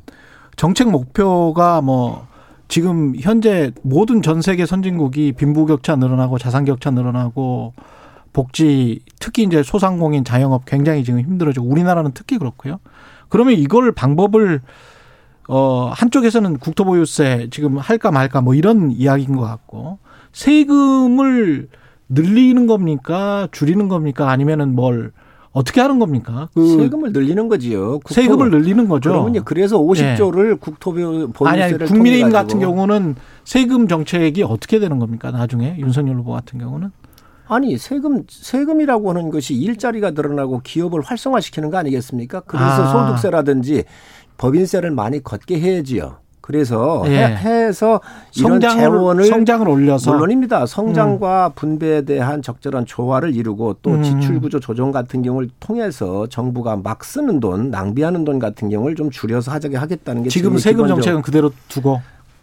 정책 0.55 0.89
목표가 0.89 1.81
뭐 1.81 2.27
지금 2.67 3.13
현재 3.19 3.71
모든 3.81 4.21
전 4.21 4.41
세계 4.41 4.65
선진국이 4.65 5.33
빈부격차 5.33 5.95
늘어나고 5.95 6.37
자산격차 6.37 6.91
늘어나고 6.91 7.73
복지 8.31 9.01
특히 9.19 9.43
이제 9.43 9.61
소상공인 9.61 10.23
자영업 10.23 10.65
굉장히 10.65 11.03
지금 11.03 11.19
힘들어지고 11.19 11.67
우리나라는 11.67 12.11
특히 12.13 12.37
그렇고요. 12.37 12.79
그러면 13.33 13.55
이걸 13.55 13.91
방법을 13.91 14.61
어 15.47 15.91
한쪽에서는 15.91 16.59
국토보유세 16.59 17.47
지금 17.49 17.79
할까 17.79 18.11
말까 18.11 18.41
뭐 18.41 18.53
이런 18.53 18.91
이야기인 18.91 19.35
것 19.35 19.41
같고 19.41 19.97
세금을 20.33 21.67
늘리는 22.09 22.67
겁니까 22.67 23.47
줄이는 23.51 23.87
겁니까 23.87 24.29
아니면은 24.29 24.75
뭘 24.75 25.13
어떻게 25.51 25.81
하는 25.81 25.97
겁니까? 25.97 26.49
그 26.53 26.77
세금을 26.77 27.11
늘리는 27.11 27.47
거지요. 27.47 27.93
국토. 28.01 28.13
세금을 28.13 28.51
늘리는 28.51 28.87
거죠. 28.87 29.09
그러면 29.09 29.43
그래서 29.43 29.79
50조를 29.79 30.49
네. 30.49 30.53
국토보유세를 30.59 31.47
아니, 31.47 31.63
아니 31.63 31.77
국민의힘 31.85 32.29
같은 32.29 32.59
경우는 32.59 33.15
세금 33.45 33.87
정책이 33.87 34.43
어떻게 34.43 34.77
되는 34.77 34.99
겁니까? 34.99 35.31
나중에 35.31 35.75
윤석열 35.79 36.17
후보 36.17 36.33
같은 36.33 36.59
경우는 36.59 36.91
아니 37.53 37.77
세금 37.77 38.23
세금이라고 38.27 39.09
하는 39.09 39.29
것이 39.29 39.53
일자리가 39.53 40.11
늘어나고 40.11 40.61
기업을 40.63 41.01
활성화시키는 41.01 41.69
거 41.69 41.77
아니겠습니까? 41.77 42.41
그래서 42.41 42.65
아. 42.65 43.07
소득세라든지 43.07 43.83
법인세를 44.37 44.91
많이 44.91 45.21
걷게 45.21 45.59
해야지요. 45.59 46.17
그래서 46.41 47.03
예. 47.07 47.23
해, 47.23 47.71
서 47.71 48.01
이런 48.35 48.59
성장을, 48.59 48.77
재원을 48.77 49.23
성장을 49.23 49.69
올려서 49.69 50.11
물론입니다. 50.11 50.65
성장과 50.65 51.47
음. 51.47 51.51
분배에 51.55 52.01
대한 52.01 52.41
적절한 52.41 52.85
조화를 52.85 53.33
이루고 53.33 53.77
또 53.81 53.91
음. 53.91 54.03
지출 54.03 54.41
구조 54.41 54.59
조정 54.59 54.91
같은 54.91 55.21
경우를 55.21 55.49
통해서 55.61 56.27
정부가 56.27 56.75
막 56.75 57.05
쓰는 57.05 57.39
돈, 57.39 57.71
낭비하는 57.71 58.25
돈 58.25 58.39
같은 58.39 58.67
경우를 58.67 58.97
좀 58.97 59.09
줄여서 59.09 59.51
하자게 59.51 59.77
하겠다는 59.77 60.23
게 60.23 60.29
지금 60.29 60.57
세금 60.57 60.89
정책은 60.89 61.21
그대로 61.21 61.49
두고 61.69 62.01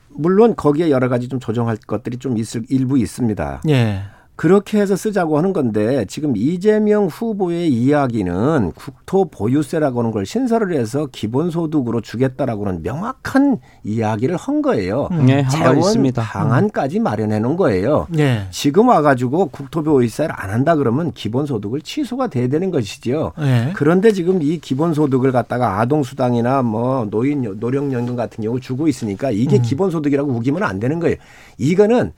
물론 0.09 0.57
거기에 0.57 0.91
여러 0.91 1.11
가지 1.11 1.29
좀 1.29 1.39
조정할 1.39 1.77
것들이 1.87 2.17
좀 2.17 2.39
있을 2.39 2.65
일부 2.71 2.97
있습니다. 2.97 3.63
예. 3.69 4.01
그렇게 4.41 4.81
해서 4.81 4.97
쓰자고 4.97 5.37
하는 5.37 5.53
건데 5.53 6.07
지금 6.09 6.35
이재명 6.35 7.09
후보의 7.09 7.69
이야기는 7.69 8.73
국토 8.75 9.27
보유세라고 9.27 9.99
하는 9.99 10.13
걸 10.13 10.25
신설을 10.25 10.73
해서 10.73 11.09
기본소득으로 11.13 12.01
주겠다라고 12.01 12.67
하는 12.67 12.83
명확한 12.83 13.59
이야기를 13.85 14.39
한 14.39 14.63
거예요. 14.63 15.09
음. 15.11 15.27
네, 15.27 15.47
재원 15.47 15.83
방안까지 16.15 17.01
마련해 17.01 17.39
놓은 17.41 17.59
거예요. 17.59 18.07
네. 18.09 18.47
지금 18.51 18.89
와가지고 18.89 19.49
국토 19.49 19.83
보유세를 19.83 20.35
안 20.35 20.49
한다 20.49 20.75
그러면 20.75 21.13
기본소득을 21.13 21.83
취소가 21.83 22.29
돼야 22.29 22.49
되는 22.49 22.71
것이지요. 22.71 23.33
네. 23.39 23.73
그런데 23.75 24.11
지금 24.11 24.41
이 24.41 24.57
기본소득을 24.57 25.33
갖다가 25.33 25.81
아동수당이나 25.81 26.63
뭐 26.63 27.07
노인 27.11 27.43
노령연금 27.43 28.17
같은 28.17 28.43
경우 28.43 28.59
주고 28.59 28.89
있으니까 28.89 29.33
이게 29.33 29.57
음. 29.57 29.63
기본소득이라고 29.63 30.33
우기면 30.33 30.63
안 30.63 30.81
되는 30.81 30.99
거예요. 30.99 31.17
이거는 31.59 32.15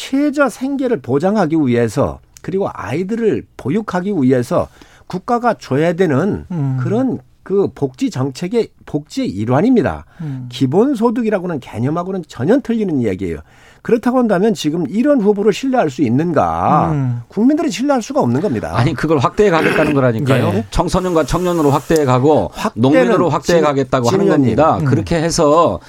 최저 0.00 0.48
생계를 0.48 1.02
보장하기 1.02 1.56
위해서 1.66 2.20
그리고 2.40 2.70
아이들을 2.72 3.44
보육하기 3.58 4.14
위해서 4.22 4.66
국가가 5.06 5.52
줘야 5.52 5.92
되는 5.92 6.46
음. 6.50 6.78
그런 6.80 7.18
그 7.42 7.68
복지 7.74 8.08
정책의 8.08 8.68
복지의 8.86 9.28
일환입니다. 9.28 10.06
음. 10.22 10.46
기본소득이라고는 10.50 11.60
개념하고는 11.60 12.22
전혀 12.28 12.58
틀리는 12.60 12.98
이야기예요. 12.98 13.40
그렇다고 13.82 14.18
한다면 14.18 14.54
지금 14.54 14.84
이런 14.88 15.20
후보를 15.20 15.52
신뢰할 15.52 15.90
수 15.90 16.02
있는가? 16.02 16.90
음. 16.92 17.22
국민들이 17.28 17.70
신뢰할 17.70 18.02
수가 18.02 18.20
없는 18.20 18.40
겁니다. 18.40 18.72
아니 18.74 18.94
그걸 18.94 19.18
확대해 19.18 19.50
가겠다는 19.50 19.94
거라니까요. 19.94 20.52
네. 20.52 20.64
청소년과 20.70 21.24
청년으로 21.24 21.70
확대해 21.70 22.04
가고 22.04 22.50
농민으로 22.74 23.28
확대해 23.30 23.60
가겠다고 23.60 24.10
하는 24.10 24.28
겁니다. 24.28 24.76
음. 24.78 24.84
그렇게 24.84 25.16
해서 25.16 25.80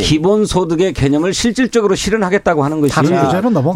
기본 0.00 0.44
소득의 0.44 0.92
개념을 0.92 1.32
실질적으로 1.32 1.94
실현하겠다고 1.94 2.64
하는 2.64 2.80
것이 2.80 2.94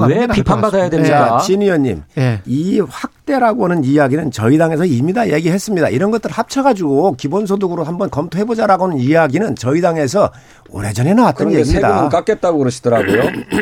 왜 0.09 0.27
비판받아야 0.27 0.91
됩니까? 0.91 1.39
네. 1.39 1.47
진 1.47 1.63
의원님, 1.63 2.03
네. 2.15 2.41
이 2.47 2.81
확대라고 2.81 3.65
하는 3.65 3.85
이야기는 3.85 4.31
저희 4.31 4.59
당에서 4.59 4.85
이미 4.85 5.13
다 5.13 5.29
얘기했습니다. 5.31 5.89
이런 5.89 6.11
것들 6.11 6.31
합쳐가지고 6.31 7.15
기본소득으로 7.17 7.85
한번 7.85 8.11
검토해보자라고 8.11 8.85
하는 8.87 8.99
이야기는 8.99 9.57
저희 9.57 9.81
당에서 9.81 10.31
오래전에 10.71 11.15
나왔던 11.15 11.53
얘기입니다. 11.53 11.89
세금은 11.89 12.09
깎겠다고 12.09 12.59
그러시더라고요. 12.59 13.23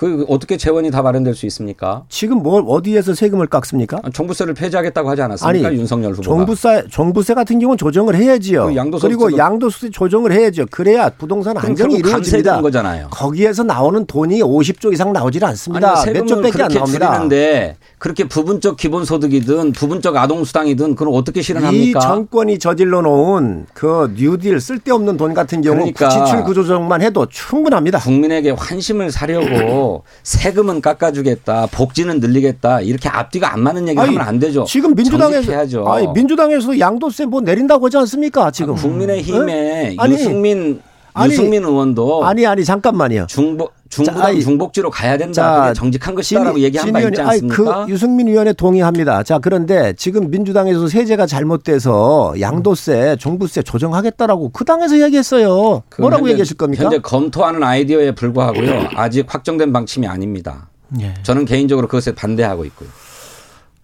그 0.00 0.24
어떻게 0.30 0.56
재원이 0.56 0.90
다 0.90 1.02
마련될 1.02 1.34
수 1.34 1.44
있습니까? 1.44 2.04
지금 2.08 2.38
뭘 2.42 2.64
어디에서 2.66 3.12
세금을 3.12 3.48
깎습니까? 3.48 3.98
정부세를 4.14 4.54
폐지하겠다고 4.54 5.10
하지 5.10 5.20
않았습니까? 5.20 5.68
아니, 5.68 5.76
윤석열 5.76 6.12
후보가. 6.12 6.24
정부세 6.24 6.84
정부세 6.90 7.34
같은 7.34 7.58
경우는 7.58 7.76
조정을 7.76 8.14
해야지요. 8.14 8.68
그 8.68 8.76
양도세 8.76 9.06
그리고 9.06 9.36
양도세 9.36 9.90
조정을 9.90 10.32
해야죠. 10.32 10.64
그래야 10.70 11.10
부동산 11.10 11.58
안정이 11.58 11.96
이루어집니다. 11.96 12.62
거잖아요. 12.62 13.08
거기에서 13.10 13.62
나오는 13.62 14.06
돈이 14.06 14.40
50조 14.40 14.90
이상 14.94 15.12
나오질 15.12 15.44
않습니다. 15.44 16.02
몇 16.14 16.26
조 16.26 16.40
밖에 16.40 16.62
안 16.62 16.70
나옵니다. 16.70 17.08
줄이는데 17.12 17.76
그렇게 17.98 18.24
부분적 18.26 18.78
기본소득이든 18.78 19.72
부분적 19.72 20.16
아동수당이든 20.16 20.94
그걸 20.94 21.12
어떻게 21.12 21.42
실현합니까? 21.42 21.98
이 21.98 22.02
정권이 22.02 22.58
저질러 22.58 23.02
놓은 23.02 23.66
그 23.74 24.14
뉴딜 24.16 24.62
쓸데없는 24.62 25.18
돈 25.18 25.34
같은 25.34 25.60
경우 25.60 25.74
그러니까 25.76 26.08
지출 26.08 26.42
구조조정만 26.44 27.02
해도 27.02 27.26
충분합니다. 27.26 27.98
국민에게 27.98 28.52
환심을 28.52 29.10
사려고 29.12 29.89
세금은 30.22 30.80
깎아주겠다, 30.80 31.66
복지는 31.66 32.20
늘리겠다 32.20 32.80
이렇게 32.80 33.08
앞뒤가 33.08 33.52
안 33.52 33.60
맞는 33.60 33.88
얘기 33.88 33.98
아니, 33.98 34.14
하면 34.14 34.26
안 34.26 34.38
되죠. 34.38 34.64
지금 34.64 34.94
민주당에서 34.94 35.52
아니, 35.86 36.06
민주당에서 36.12 36.78
양도세 36.78 37.26
뭐 37.26 37.40
내린다고 37.40 37.86
하지 37.86 37.96
않습니까? 37.98 38.50
지금 38.50 38.74
아, 38.74 38.76
국민의힘의 38.76 39.96
네? 39.96 39.96
유승민 40.08 40.80
아니, 41.14 41.32
유승민 41.32 41.64
의원도 41.64 42.24
아니 42.24 42.46
아니 42.46 42.64
잠깐만요. 42.64 43.26
중복 43.28 43.74
중부당 43.88 44.38
중복지로 44.40 44.90
가야 44.90 45.16
된다. 45.16 45.62
그게 45.62 45.74
정직한 45.74 46.14
것이다라고 46.14 46.56
진, 46.56 46.64
얘기한 46.64 46.92
바 46.92 47.00
있지 47.00 47.20
않습니까? 47.20 47.86
그 47.86 47.92
유승민 47.92 48.28
의원에 48.28 48.52
동의합니다. 48.52 49.22
자 49.24 49.38
그런데 49.38 49.92
지금 49.94 50.30
민주당에서 50.30 50.86
세제가 50.88 51.26
잘못돼서 51.26 52.34
양도세, 52.40 53.16
종부세 53.18 53.62
조정하겠다라고 53.62 54.50
그 54.50 54.64
당에서 54.64 55.00
얘기했어요. 55.00 55.82
뭐라고 55.98 56.22
현재, 56.22 56.32
얘기하실 56.32 56.56
겁니까? 56.56 56.84
현재 56.84 56.98
검토하는 56.98 57.62
아이디어에 57.62 58.12
불과하고요. 58.12 58.90
아직 58.94 59.26
확정된 59.28 59.72
방침이 59.72 60.06
아닙니다. 60.06 60.68
예. 61.00 61.14
저는 61.22 61.44
개인적으로 61.44 61.86
그것에 61.88 62.14
반대하고 62.14 62.64
있고요. 62.66 62.88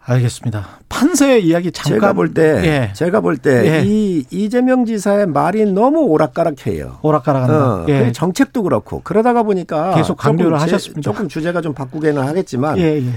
알겠습니다. 0.06 0.66
판세 0.88 1.38
이야기 1.40 1.72
잠깐 1.72 1.94
제가 1.94 2.12
볼 2.12 2.32
때, 2.32 2.42
예. 2.64 2.92
제가 2.94 3.20
볼 3.20 3.36
때이 3.36 3.66
예. 3.66 4.24
이재명 4.30 4.84
지사의 4.86 5.26
말이 5.26 5.64
너무 5.66 6.00
오락가락해요. 6.04 6.98
오락가락한다. 7.02 7.74
어, 7.74 7.84
예. 7.88 8.12
정책도 8.12 8.62
그렇고 8.62 9.00
그러다가 9.02 9.42
보니까 9.42 9.94
계속 9.96 10.16
강조를 10.16 10.60
하셨습니다. 10.60 11.00
조금 11.00 11.28
주제가 11.28 11.60
좀 11.60 11.74
바꾸게는 11.74 12.22
하겠지만 12.22 12.78
예, 12.78 12.98
예. 12.98 13.12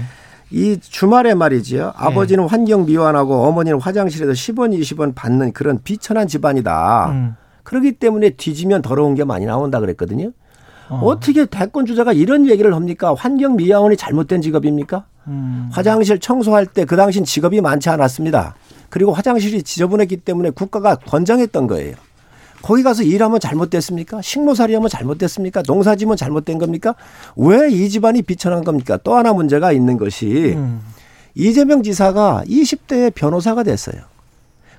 이 0.50 0.78
주말에 0.80 1.34
말이지요. 1.34 1.84
예. 1.86 1.92
아버지는 1.94 2.48
환경 2.48 2.84
미화하고 2.86 3.44
어머니는 3.44 3.80
화장실에서 3.80 4.32
10원, 4.32 4.76
20원 4.78 5.14
받는 5.14 5.52
그런 5.52 5.78
비천한 5.84 6.26
집안이다. 6.26 7.10
음. 7.10 7.36
그렇기 7.62 7.92
때문에 7.92 8.30
뒤지면 8.30 8.82
더러운 8.82 9.14
게 9.14 9.22
많이 9.22 9.46
나온다 9.46 9.78
그랬거든요. 9.78 10.32
어. 10.88 11.20
떻게 11.20 11.46
대권 11.46 11.86
주자가 11.86 12.12
이런 12.12 12.48
얘기를 12.48 12.74
합니까? 12.74 13.14
환경 13.16 13.54
미화원이 13.54 13.96
잘못된 13.96 14.42
직업입니까? 14.42 15.04
음. 15.28 15.68
화장실 15.72 16.18
청소할 16.18 16.66
때 16.66 16.84
그 16.84 16.96
당신 16.96 17.24
직업이 17.24 17.60
많지 17.60 17.88
않았습니다. 17.90 18.54
그리고 18.88 19.12
화장실이 19.12 19.62
지저분했기 19.62 20.16
때문에 20.18 20.50
국가가 20.50 20.96
권장했던 20.96 21.66
거예요. 21.66 21.94
거기 22.62 22.82
가서 22.82 23.02
일하면 23.02 23.40
잘못됐습니까? 23.40 24.20
식모살이 24.20 24.74
하면 24.74 24.88
잘못됐습니까? 24.90 25.62
농사지면 25.66 26.16
잘못된 26.16 26.58
겁니까? 26.58 26.94
왜 27.36 27.68
이 27.70 27.88
집안이 27.88 28.22
비천한 28.22 28.64
겁니까? 28.64 28.98
또 29.02 29.14
하나 29.14 29.32
문제가 29.32 29.72
있는 29.72 29.96
것이 29.96 30.54
음. 30.56 30.80
이재명 31.34 31.82
지사가 31.82 32.42
20대에 32.46 33.14
변호사가 33.14 33.62
됐어요. 33.62 34.02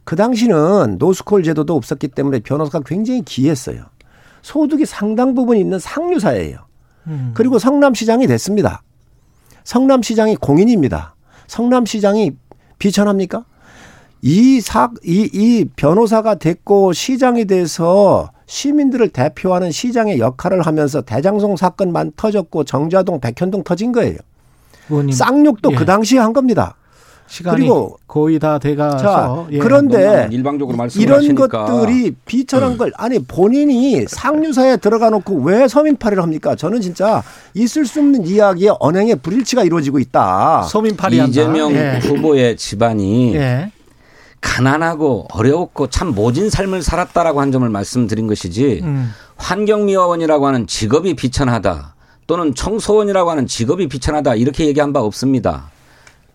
그 0.04 0.16
당시는 0.16 0.98
노스콜 1.00 1.44
제도도 1.44 1.76
없었기 1.76 2.10
때문에 2.10 2.40
변호사가 2.40 2.82
굉장히 2.86 3.22
귀했어요. 3.24 3.86
소득이 4.42 4.86
상당 4.86 5.34
부분 5.34 5.58
있는 5.58 5.80
상류사예요. 5.80 6.58
음. 7.08 7.32
그리고 7.34 7.58
성남시장이 7.58 8.28
됐습니다. 8.28 8.82
성남시장이 9.63 10.36
공인입니다. 10.38 11.15
성남시장이 11.47 12.32
비천합니까? 12.80 13.45
이 14.21 14.62
사, 14.62 14.91
이, 15.04 15.30
이 15.34 15.65
변호사가 15.76 16.36
됐고 16.36 16.93
시장이 16.93 17.45
돼서 17.45 18.32
시민들을 18.45 19.10
대표하는 19.10 19.71
시장의 19.71 20.19
역할을 20.19 20.62
하면서 20.62 21.02
대장송 21.02 21.58
사건만 21.58 22.12
터졌고 22.15 22.65
정자동 22.65 23.19
백현동 23.19 23.63
터진 23.63 23.91
거예요. 23.91 24.17
의원님. 24.89 25.12
쌍욕도 25.13 25.71
예. 25.71 25.76
그 25.76 25.86
당시에 25.86 26.19
한 26.19 26.34
겁니다. 26.34 26.76
시간이 27.32 27.60
그리고 27.60 27.98
거의 28.08 28.39
다 28.39 28.60
돼가서 28.60 28.98
자, 28.98 29.46
예. 29.52 29.60
그런데 29.60 30.28
일방적으로 30.32 30.78
이런 30.98 31.20
하시니까. 31.20 31.48
것들이 31.48 32.13
비천한 32.26 32.74
음. 32.74 32.78
걸 32.78 32.91
아니 32.98 33.20
본인이 33.20 34.06
상류사에 34.06 34.76
들어가 34.78 35.10
놓고 35.10 35.36
왜 35.44 35.65
서민파리를 35.70 36.22
합니까? 36.22 36.58
저는 36.58 36.82
진짜 36.82 37.24
있을 37.54 37.86
수 37.86 38.02
없는 38.02 38.28
이야기에 38.28 38.72
언행의 38.82 39.15
불일치가 39.17 39.63
이루어지고 39.63 40.00
있다. 40.00 40.63
서민파리 40.63 41.24
이재명 41.30 41.72
예. 41.72 42.00
후보의 42.04 42.58
집안이 42.58 43.34
예. 43.36 43.72
가난하고 44.41 45.28
어려웠고 45.32 45.88
참 45.88 46.13
모진 46.13 46.50
삶을 46.50 46.82
살았다라고 46.82 47.39
한 47.39 47.54
점을 47.54 47.67
말씀드린 47.70 48.28
것이지 48.28 48.82
음. 48.84 49.13
환경미화원이라고 49.38 50.48
하는 50.48 50.67
직업이 50.67 51.13
비천하다 51.13 51.96
또는 52.28 52.54
청소원이라고 52.54 53.32
하는 53.32 53.48
직업이 53.48 53.88
비천하다 53.88 54.36
이렇게 54.36 54.65
얘기한 54.65 54.91
바 54.91 55.00
없습니다. 55.00 55.72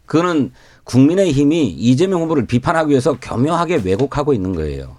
그거는 0.07 0.53
국민의힘이 0.87 1.67
이재명 1.67 2.23
후보를 2.23 2.47
비판하기 2.47 2.91
위해서 2.91 3.19
교묘하게 3.21 3.83
왜곡하고 3.85 4.33
있는 4.33 4.55
거예요. 4.55 4.97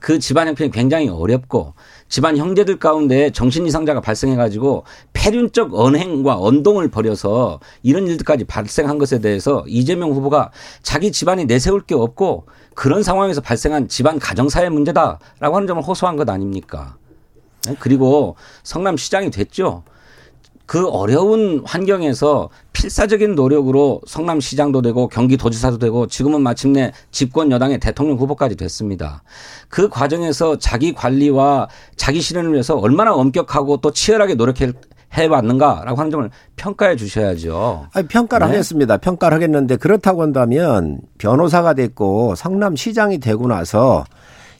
그 0.00 0.18
집안 0.18 0.46
형편이 0.46 0.70
굉장히 0.70 1.08
어렵고 1.08 1.74
집안 2.08 2.36
형제들 2.36 2.78
가운데 2.78 3.30
정신 3.30 3.66
이상자가 3.66 4.00
발생해 4.00 4.36
가지고 4.36 4.84
폐륜적 5.12 5.74
언행과 5.74 6.38
언동을 6.40 6.88
벌여서 6.88 7.58
이런 7.82 8.06
일들까지 8.06 8.44
발생한 8.44 8.98
것에 8.98 9.20
대해서 9.20 9.64
이재명 9.66 10.12
후보가 10.12 10.50
자기 10.82 11.10
집안이 11.10 11.46
내세울 11.46 11.82
게 11.82 11.94
없고 11.94 12.46
그런 12.74 13.02
상황에서 13.02 13.40
발생한 13.40 13.88
집안 13.88 14.18
가정사회 14.18 14.68
문제다라고 14.68 15.56
하는 15.56 15.66
점을 15.66 15.82
호소한 15.82 16.16
것 16.16 16.28
아닙니까? 16.30 16.96
네? 17.66 17.74
그리고 17.80 18.36
성남시장이 18.62 19.30
됐죠. 19.30 19.82
그 20.68 20.86
어려운 20.86 21.62
환경에서 21.64 22.50
필사적인 22.74 23.34
노력으로 23.34 24.02
성남시장도 24.06 24.82
되고 24.82 25.08
경기도지사도 25.08 25.78
되고 25.78 26.06
지금은 26.06 26.42
마침내 26.42 26.92
집권 27.10 27.50
여당의 27.50 27.80
대통령 27.80 28.18
후보까지 28.18 28.54
됐습니다. 28.54 29.22
그 29.70 29.88
과정에서 29.88 30.58
자기 30.58 30.92
관리와 30.92 31.68
자기 31.96 32.20
실현을 32.20 32.52
위해서 32.52 32.76
얼마나 32.76 33.14
엄격하고 33.14 33.78
또 33.78 33.92
치열하게 33.92 34.34
노력해 34.34 34.72
해왔는가라고 35.14 35.98
하는 35.98 36.10
점을 36.10 36.30
평가해 36.56 36.96
주셔야죠. 36.96 37.86
아니, 37.94 38.06
평가를 38.06 38.48
네? 38.48 38.52
하겠습니다. 38.52 38.98
평가를 38.98 39.36
하겠는데 39.36 39.76
그렇다고 39.76 40.20
한다면 40.20 41.00
변호사가 41.16 41.72
됐고 41.72 42.34
성남시장이 42.34 43.20
되고 43.20 43.48
나서 43.48 44.04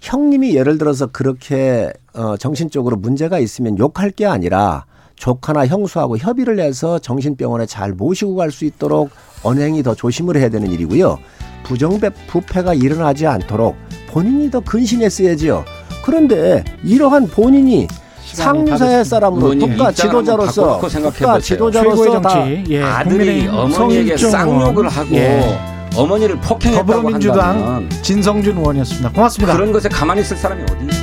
형님이 0.01 0.57
예를 0.57 0.79
들어서 0.79 1.09
그렇게 1.09 1.93
어 2.15 2.39
정신적으로 2.39 2.97
문제가 2.97 3.39
있으면 3.39 3.77
욕할 3.77 4.11
게 4.11 4.25
아니라 4.25 4.87
조카나 5.19 5.67
형수하고 5.67 6.17
협의를 6.19 6.61
해서 6.61 6.99
정신병원에 6.99 7.67
잘 7.67 7.93
모시고 7.93 8.37
갈 8.37 8.49
수 8.51 8.65
있도록 8.65 9.11
언행이 9.43 9.83
더 9.83 9.95
조심을 9.95 10.37
해야 10.37 10.49
되는 10.49 10.71
일이고요. 10.71 11.19
부정배 11.65 12.11
부패가 12.29 12.73
일어나지 12.75 13.27
않도록 13.27 13.77
본인이 14.11 14.51
더 14.51 14.61
근신했어야지요. 14.61 15.65
그런데 16.03 16.65
이러한 16.83 17.29
본인이 17.29 17.87
상사의 18.25 19.05
사람으로 19.05 19.59
국가 19.59 19.93
지도자로서 19.93 20.79
국가 20.79 21.39
지도자로서 21.39 22.21
다 22.23 22.47
예, 22.71 22.83
아들이 22.83 23.47
어머니에게 23.49 24.17
쌍욕을 24.17 24.89
하고 24.89 25.15
예. 25.15 25.59
어머니를 25.97 26.37
폭행했다고 26.41 26.87
더불어민주당 26.93 27.49
한다면 27.49 27.91
진성준 28.03 28.57
의원이었습니다. 28.57 29.11
고맙습니다. 29.13 29.55
그런 29.55 29.73
것에 29.73 29.89
가만히 29.89 30.21
있을 30.23 30.37
사람이 30.37 30.63
어디 30.63 30.87
있어요? 30.87 30.98